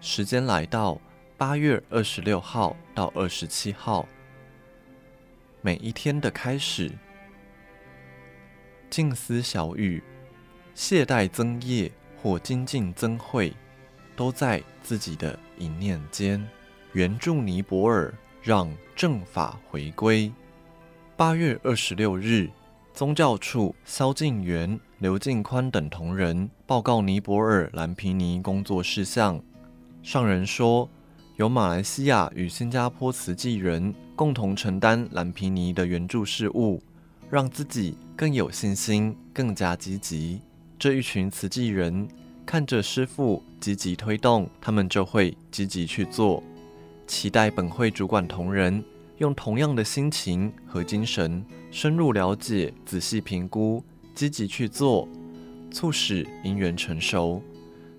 [0.00, 1.00] 时间来到
[1.36, 4.06] 八月二十六号到二十七号。
[5.64, 6.92] 每一天的开始，
[8.90, 10.02] 静思小语，
[10.74, 11.90] 懈怠增业
[12.20, 13.50] 或精进增慧，
[14.14, 16.46] 都在自己的一念间。
[16.92, 18.12] 原著尼泊尔
[18.42, 20.30] 让正法回归。
[21.16, 22.50] 八月二十六日，
[22.92, 29.42] 宗教处萧敬元、刘敬宽等同仁报告尼泊尔蓝皮尼工作事项。
[30.02, 30.86] 上人说，
[31.36, 36.80] 由马来西亚与新加坡慈济人共同承担蓝皮尼的援助事务，
[37.28, 40.40] 让自己更有信心，更加积极。
[40.78, 42.06] 这一群慈济人
[42.46, 46.42] 看着师父积极推动，他们就会积极去做。
[47.06, 48.82] 期待本会主管同仁
[49.18, 53.82] 用同样的心情和精神，深入了解、仔细评估、
[54.14, 55.08] 积极去做，
[55.72, 57.42] 促使因缘成熟，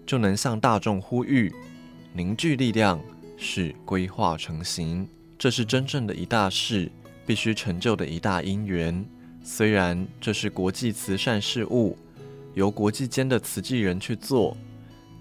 [0.05, 1.53] 就能向大众呼吁，
[2.13, 3.01] 凝聚力量，
[3.35, 5.07] 使规划成型。
[5.37, 6.91] 这是真正的一大事，
[7.25, 9.05] 必须成就的一大因缘。
[9.43, 11.97] 虽然这是国际慈善事务，
[12.53, 14.55] 由国际间的慈济人去做。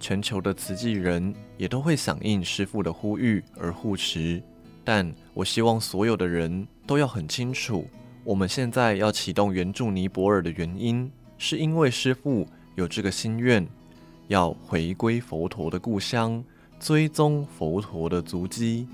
[0.00, 4.42] 全球的慈济人也都会响应师父的呼吁而护持，
[4.84, 7.88] 但我希望所有的人都要很清楚，
[8.22, 13.66] 我们现在要启动援助尼泊尔的原因，是因为师父有这个心愿，
[14.28, 16.44] 要回归佛陀的故乡，
[16.78, 18.86] 追踪佛陀的足迹，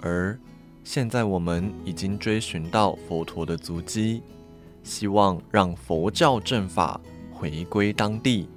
[0.00, 0.36] 而
[0.84, 4.22] 现在我们已经追寻到佛陀的足迹，
[4.82, 7.00] 希望让佛教正法
[7.32, 8.48] 回归当地。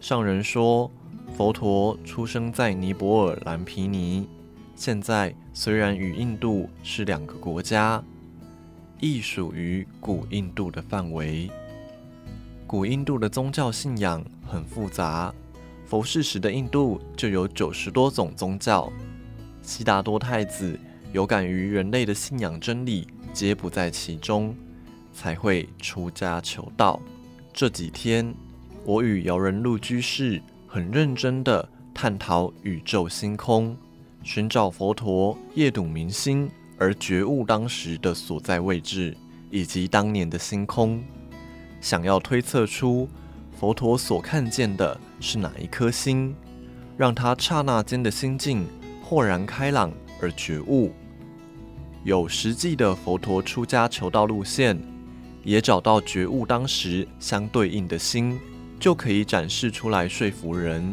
[0.00, 0.90] 上人说。
[1.36, 4.28] 佛陀出生在尼泊尔蓝毗尼，
[4.76, 8.00] 现在虽然与印度是两个国家，
[9.00, 11.50] 亦属于古印度的范围。
[12.68, 15.34] 古印度的宗教信仰很复杂，
[15.86, 18.92] 佛世时的印度就有九十多种宗教。
[19.60, 20.78] 悉达多太子
[21.14, 24.52] 有感于人类的信仰真理皆不在其中，
[25.12, 27.00] 才会出家求道。
[27.52, 28.34] 这几天，
[28.84, 30.42] 我与姚仁禄居士。
[30.66, 33.76] 很认真地探讨宇宙星空，
[34.24, 39.16] 寻找佛陀夜睹明星而觉悟当时的所在位置，
[39.52, 41.00] 以及当年的星空，
[41.80, 43.08] 想要推测出
[43.56, 46.34] 佛陀所看见的是哪一颗星，
[46.96, 48.66] 让他刹那间的心境
[49.00, 50.90] 豁然开朗而觉悟。
[52.04, 54.78] 有实际的佛陀出家求道路线，
[55.42, 58.38] 也找到觉悟当时相对应的心。
[58.80, 60.92] 就可以展示出来说服人。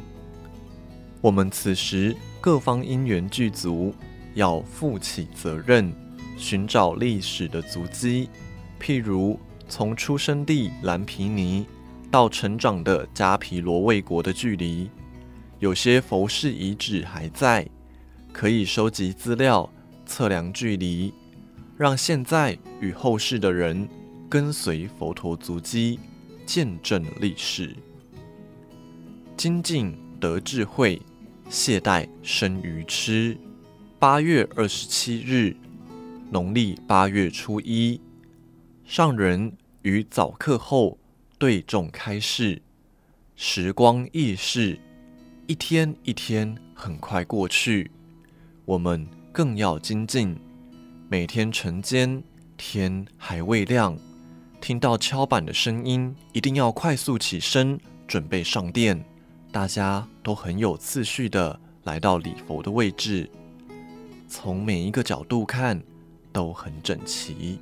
[1.19, 3.93] 我们此时各方因缘具足，
[4.33, 5.91] 要负起责任，
[6.37, 8.29] 寻找历史的足迹。
[8.79, 9.37] 譬如
[9.67, 11.65] 从出生地蓝毗尼
[12.09, 14.89] 到成长的迦毗罗卫国的距离，
[15.59, 17.67] 有些佛事遗址还在，
[18.31, 19.69] 可以收集资料，
[20.11, 21.13] 测量距离，
[21.77, 23.87] 让现在与后世的人
[24.29, 25.97] 跟随佛陀足迹。
[26.43, 27.73] 见证历史，
[29.37, 31.01] 精进得智慧，
[31.49, 33.37] 懈怠生愚痴。
[33.97, 35.55] 八月二十七日，
[36.29, 38.01] 农历八月初一，
[38.83, 39.53] 上人
[39.83, 40.97] 于早课后
[41.37, 42.61] 对众开示：
[43.37, 44.77] 时光易逝，
[45.47, 47.89] 一天一天很快过去，
[48.65, 50.35] 我们更要精进。
[51.09, 52.21] 每天晨间，
[52.57, 53.97] 天还未亮。
[54.59, 59.03] 听到敲板的声音，一定要快速起身，准备上殿。
[59.51, 63.29] 大家都很有次序地来到礼佛的位置，
[64.27, 65.81] 从每一个角度看
[66.31, 67.59] 都很整齐。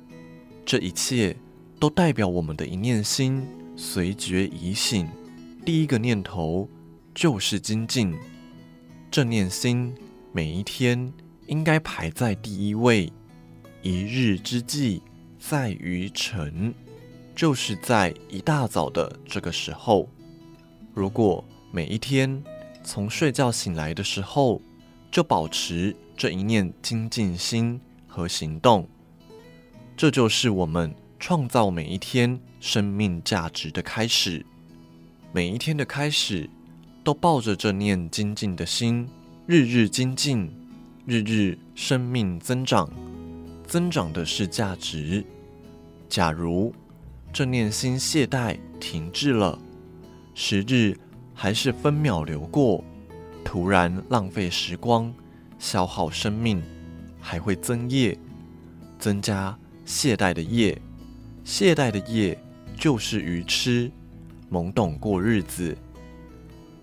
[0.66, 1.34] 这一切
[1.78, 3.46] 都代表我们的一念心
[3.76, 5.08] 随觉已醒，
[5.64, 6.68] 第一个念头
[7.14, 8.14] 就是精进。
[9.10, 9.92] 这念心
[10.32, 11.12] 每一天
[11.50, 13.12] 应该排在第一位，
[13.82, 15.02] 一日之计
[15.38, 16.72] 在于晨。
[17.34, 20.08] 就是在一大早的这个时候，
[20.94, 21.42] 如果
[21.72, 22.42] 每一天
[22.84, 24.60] 从睡觉醒来的时候
[25.10, 28.86] 就保持这一念精进心和行动，
[29.96, 34.44] 这就是我们创造每一天生命价值的开始。
[35.32, 36.48] 每一天的开始
[37.02, 39.08] 都抱着这念精进的心，
[39.46, 40.52] 日日精进，
[41.06, 42.88] 日日生命增长，
[43.66, 45.24] 增长的是价值。
[46.08, 46.72] 假如
[47.32, 49.58] 这念心懈怠停滞了，
[50.34, 50.96] 时日
[51.34, 52.84] 还是分秒流过，
[53.42, 55.12] 突然浪费时光，
[55.58, 56.62] 消耗生命，
[57.18, 58.16] 还会增业，
[58.98, 60.80] 增加懈怠的业。
[61.44, 62.38] 懈怠的业
[62.76, 63.90] 就是愚痴，
[64.50, 65.76] 懵懂过日子。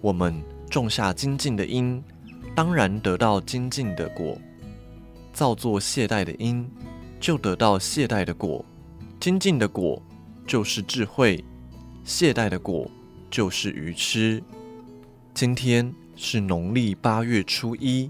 [0.01, 2.03] 我们种下精进的因，
[2.57, 4.35] 当然得到精进的果；
[5.31, 6.67] 造作懈怠的因，
[7.19, 8.65] 就得到懈怠的果。
[9.19, 10.01] 精进的果。
[10.47, 11.43] 就是智慧，
[12.05, 12.89] 懈怠的果
[13.29, 14.41] 就是愚痴。
[15.33, 18.09] 今天是农历八月初一，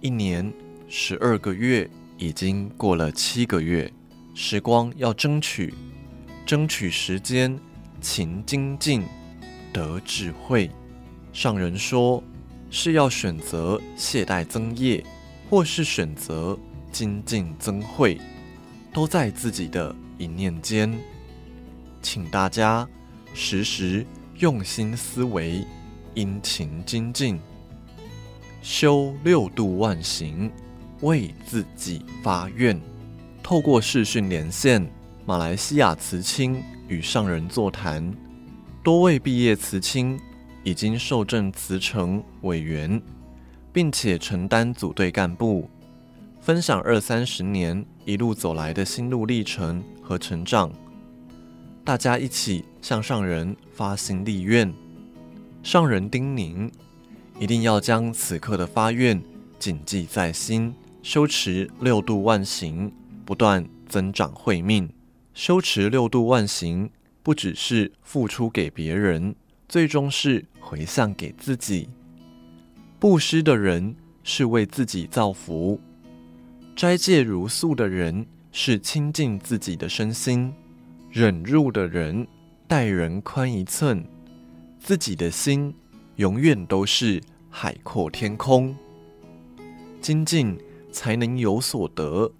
[0.00, 0.52] 一年
[0.88, 1.88] 十二个月
[2.18, 3.90] 已经过了七个月，
[4.34, 5.72] 时光要争取，
[6.44, 7.56] 争取时间，
[8.00, 9.04] 勤精进，
[9.72, 10.68] 得智慧。
[11.32, 12.20] 上人说，
[12.78, 15.02] 是要选择懈怠增业，
[15.48, 16.56] 或是选择
[16.92, 18.20] 精进增慧，
[18.92, 20.94] 都在自己的一念间。
[22.02, 22.86] 请大家
[23.32, 24.04] 时时
[24.40, 25.64] 用心思维，
[26.12, 27.40] 殷勤精进，
[28.60, 30.52] 修六度万行。
[31.00, 32.78] 为自己发愿，
[33.42, 34.86] 透过视讯连线，
[35.24, 38.14] 马来西亚慈青与上人座谈，
[38.82, 40.18] 多位毕业慈青
[40.66, 43.00] 已经受证慈诚委员，
[43.72, 45.70] 并且承担组队干部，
[46.40, 50.72] 分享二三十年一路走来的心路历程和成长。
[51.84, 54.74] 大家一起向上人发心立愿，
[55.62, 56.68] 上人叮咛，
[57.38, 59.22] 一定要将此刻的发愿
[59.60, 60.74] 谨记在心。
[61.00, 62.92] 修持六度万行，
[63.24, 64.90] 不断增长慧命。
[65.32, 66.90] 修持六度万行，
[67.22, 69.36] 不只是付出给别人，
[69.68, 71.88] 最终是回向给自己。
[72.98, 73.94] 布施的人
[74.24, 75.80] 是为自己造福，
[76.74, 80.52] 斋戒茹素的人是清净自己的身心，
[81.08, 82.26] 忍辱的人
[82.66, 84.04] 待人宽一寸，
[84.80, 85.72] 自己的心
[86.16, 88.74] 永远都是海阔天空。
[90.00, 90.58] 精进。
[90.92, 92.32] 才能有所得，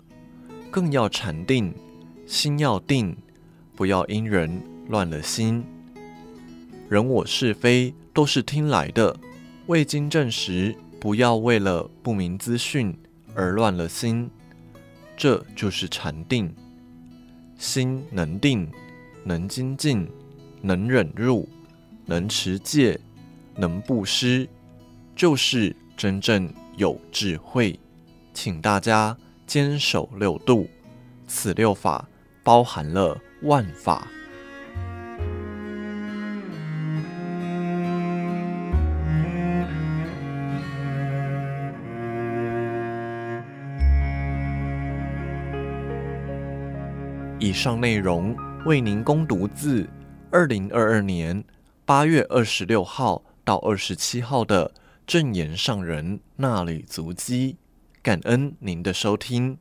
[0.70, 1.74] 更要禅定，
[2.26, 3.14] 心要定，
[3.74, 5.62] 不要因人乱了心。
[6.88, 9.16] 人我是非都是听来的，
[9.66, 12.96] 未经证实，不要为了不明资讯
[13.34, 14.30] 而乱了心。
[15.16, 16.54] 这就是禅定，
[17.58, 18.70] 心能定，
[19.24, 20.06] 能精进，
[20.62, 21.48] 能忍辱，
[22.04, 22.96] 能持戒，
[23.56, 24.48] 能布施，
[25.16, 27.76] 就是真正有智慧。
[28.32, 30.68] 请大家坚守六度，
[31.26, 32.08] 此六法
[32.44, 34.06] 包含了万法。
[47.46, 49.88] 以上内容为您攻读自
[50.32, 51.44] 二零二二年
[51.84, 54.72] 八月二十六号到二十七号的
[55.06, 57.58] 正言上人那里足迹。
[58.02, 59.58] 感恩您的收听。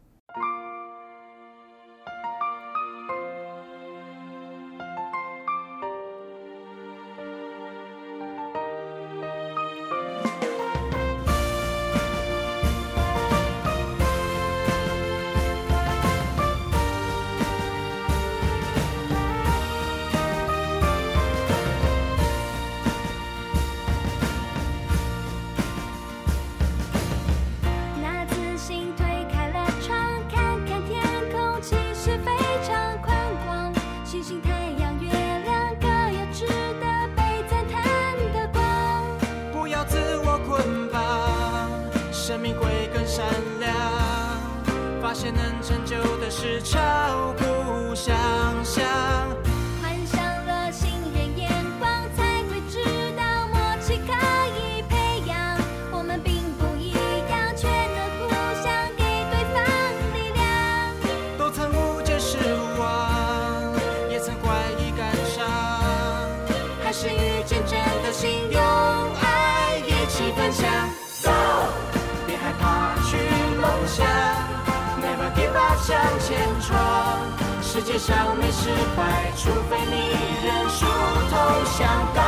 [77.98, 80.16] 少没失败，除非你
[80.46, 80.86] 认输
[81.32, 81.36] 投
[81.78, 81.88] 降。
[82.14, 82.22] 到，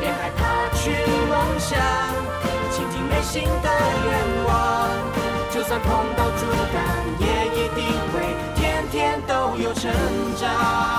[0.00, 0.40] 别害怕
[0.76, 0.90] 去
[1.28, 1.78] 梦想，
[2.70, 3.68] 倾听内心的
[4.04, 4.88] 愿望。
[5.50, 6.80] 就算碰到阻挡，
[7.20, 7.24] 也
[7.54, 9.92] 一定会天天都有成
[10.36, 10.89] 长。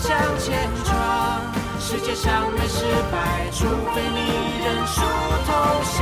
[0.00, 1.40] 向前闯。
[1.78, 4.18] 世界上没失败，除非你
[4.64, 5.02] 认输
[5.46, 5.98] 投降。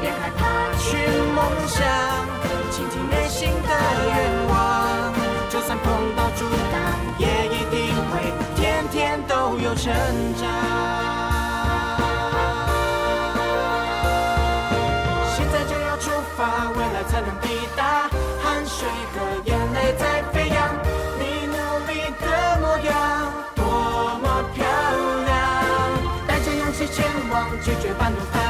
[0.00, 0.42] 别害怕
[0.78, 0.96] 去
[1.34, 1.82] 梦想，
[2.70, 3.68] 倾听内心的
[4.06, 4.16] 愿
[4.48, 4.52] 望。
[5.50, 5.84] 就算碰
[6.16, 6.80] 到阻挡，
[7.18, 8.12] 也一定会
[8.56, 9.92] 天天都有成
[10.40, 10.42] 长。
[17.06, 17.28] 才能
[27.64, 28.43] 拒绝半路开。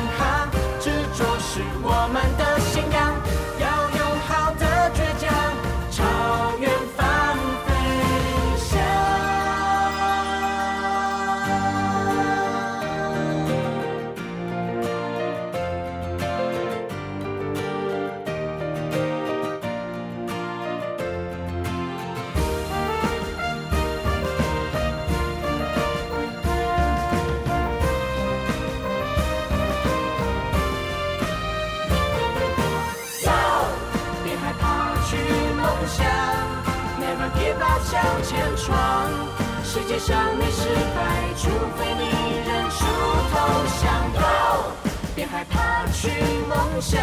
[39.94, 40.98] 界上没失败，
[41.36, 42.02] 除非你
[42.44, 42.84] 认输
[43.30, 43.36] 投
[43.80, 43.82] 降。
[44.12, 44.72] Go，
[45.14, 46.10] 别害怕去
[46.48, 47.00] 梦想，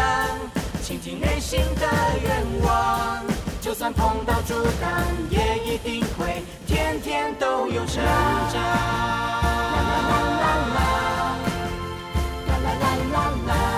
[0.82, 1.86] 倾听内心的
[2.22, 3.24] 愿望。
[3.62, 4.90] 就算碰到阻挡，
[5.30, 8.60] 也一定会天天都有成长。
[8.60, 10.12] 啦啦啦
[10.42, 10.78] 啦啦，
[12.46, 12.84] 啦啦啦
[13.14, 13.16] 啦
[13.46, 13.71] 啦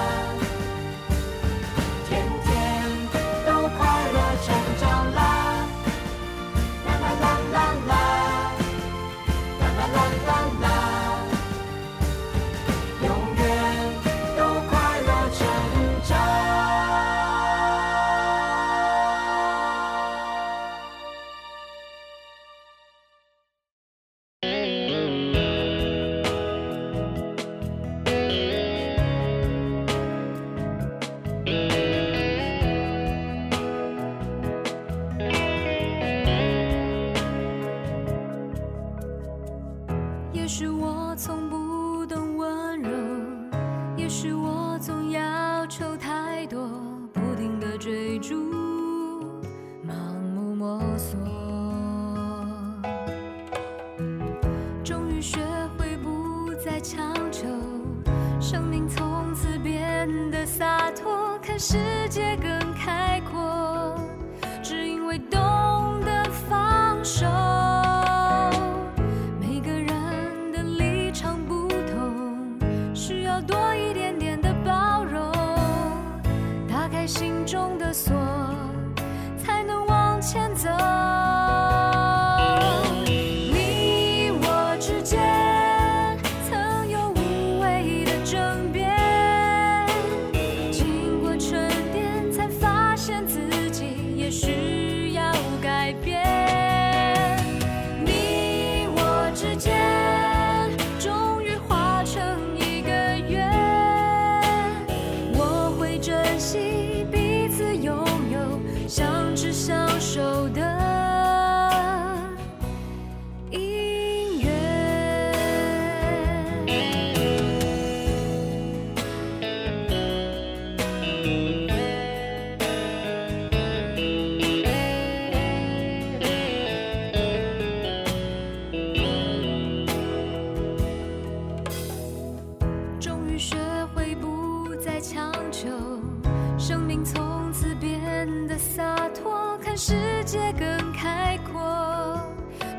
[138.75, 139.95] 洒脱看世
[140.25, 142.19] 界更开阔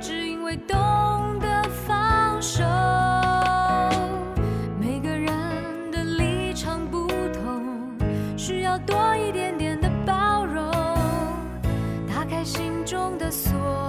[0.02, 0.78] 只因为懂
[1.40, 2.66] 得放手。
[4.78, 5.32] 每个人
[5.94, 7.98] 的立场不同
[8.38, 10.70] 需要多一点点的包容
[12.14, 13.85] 打开心中的锁。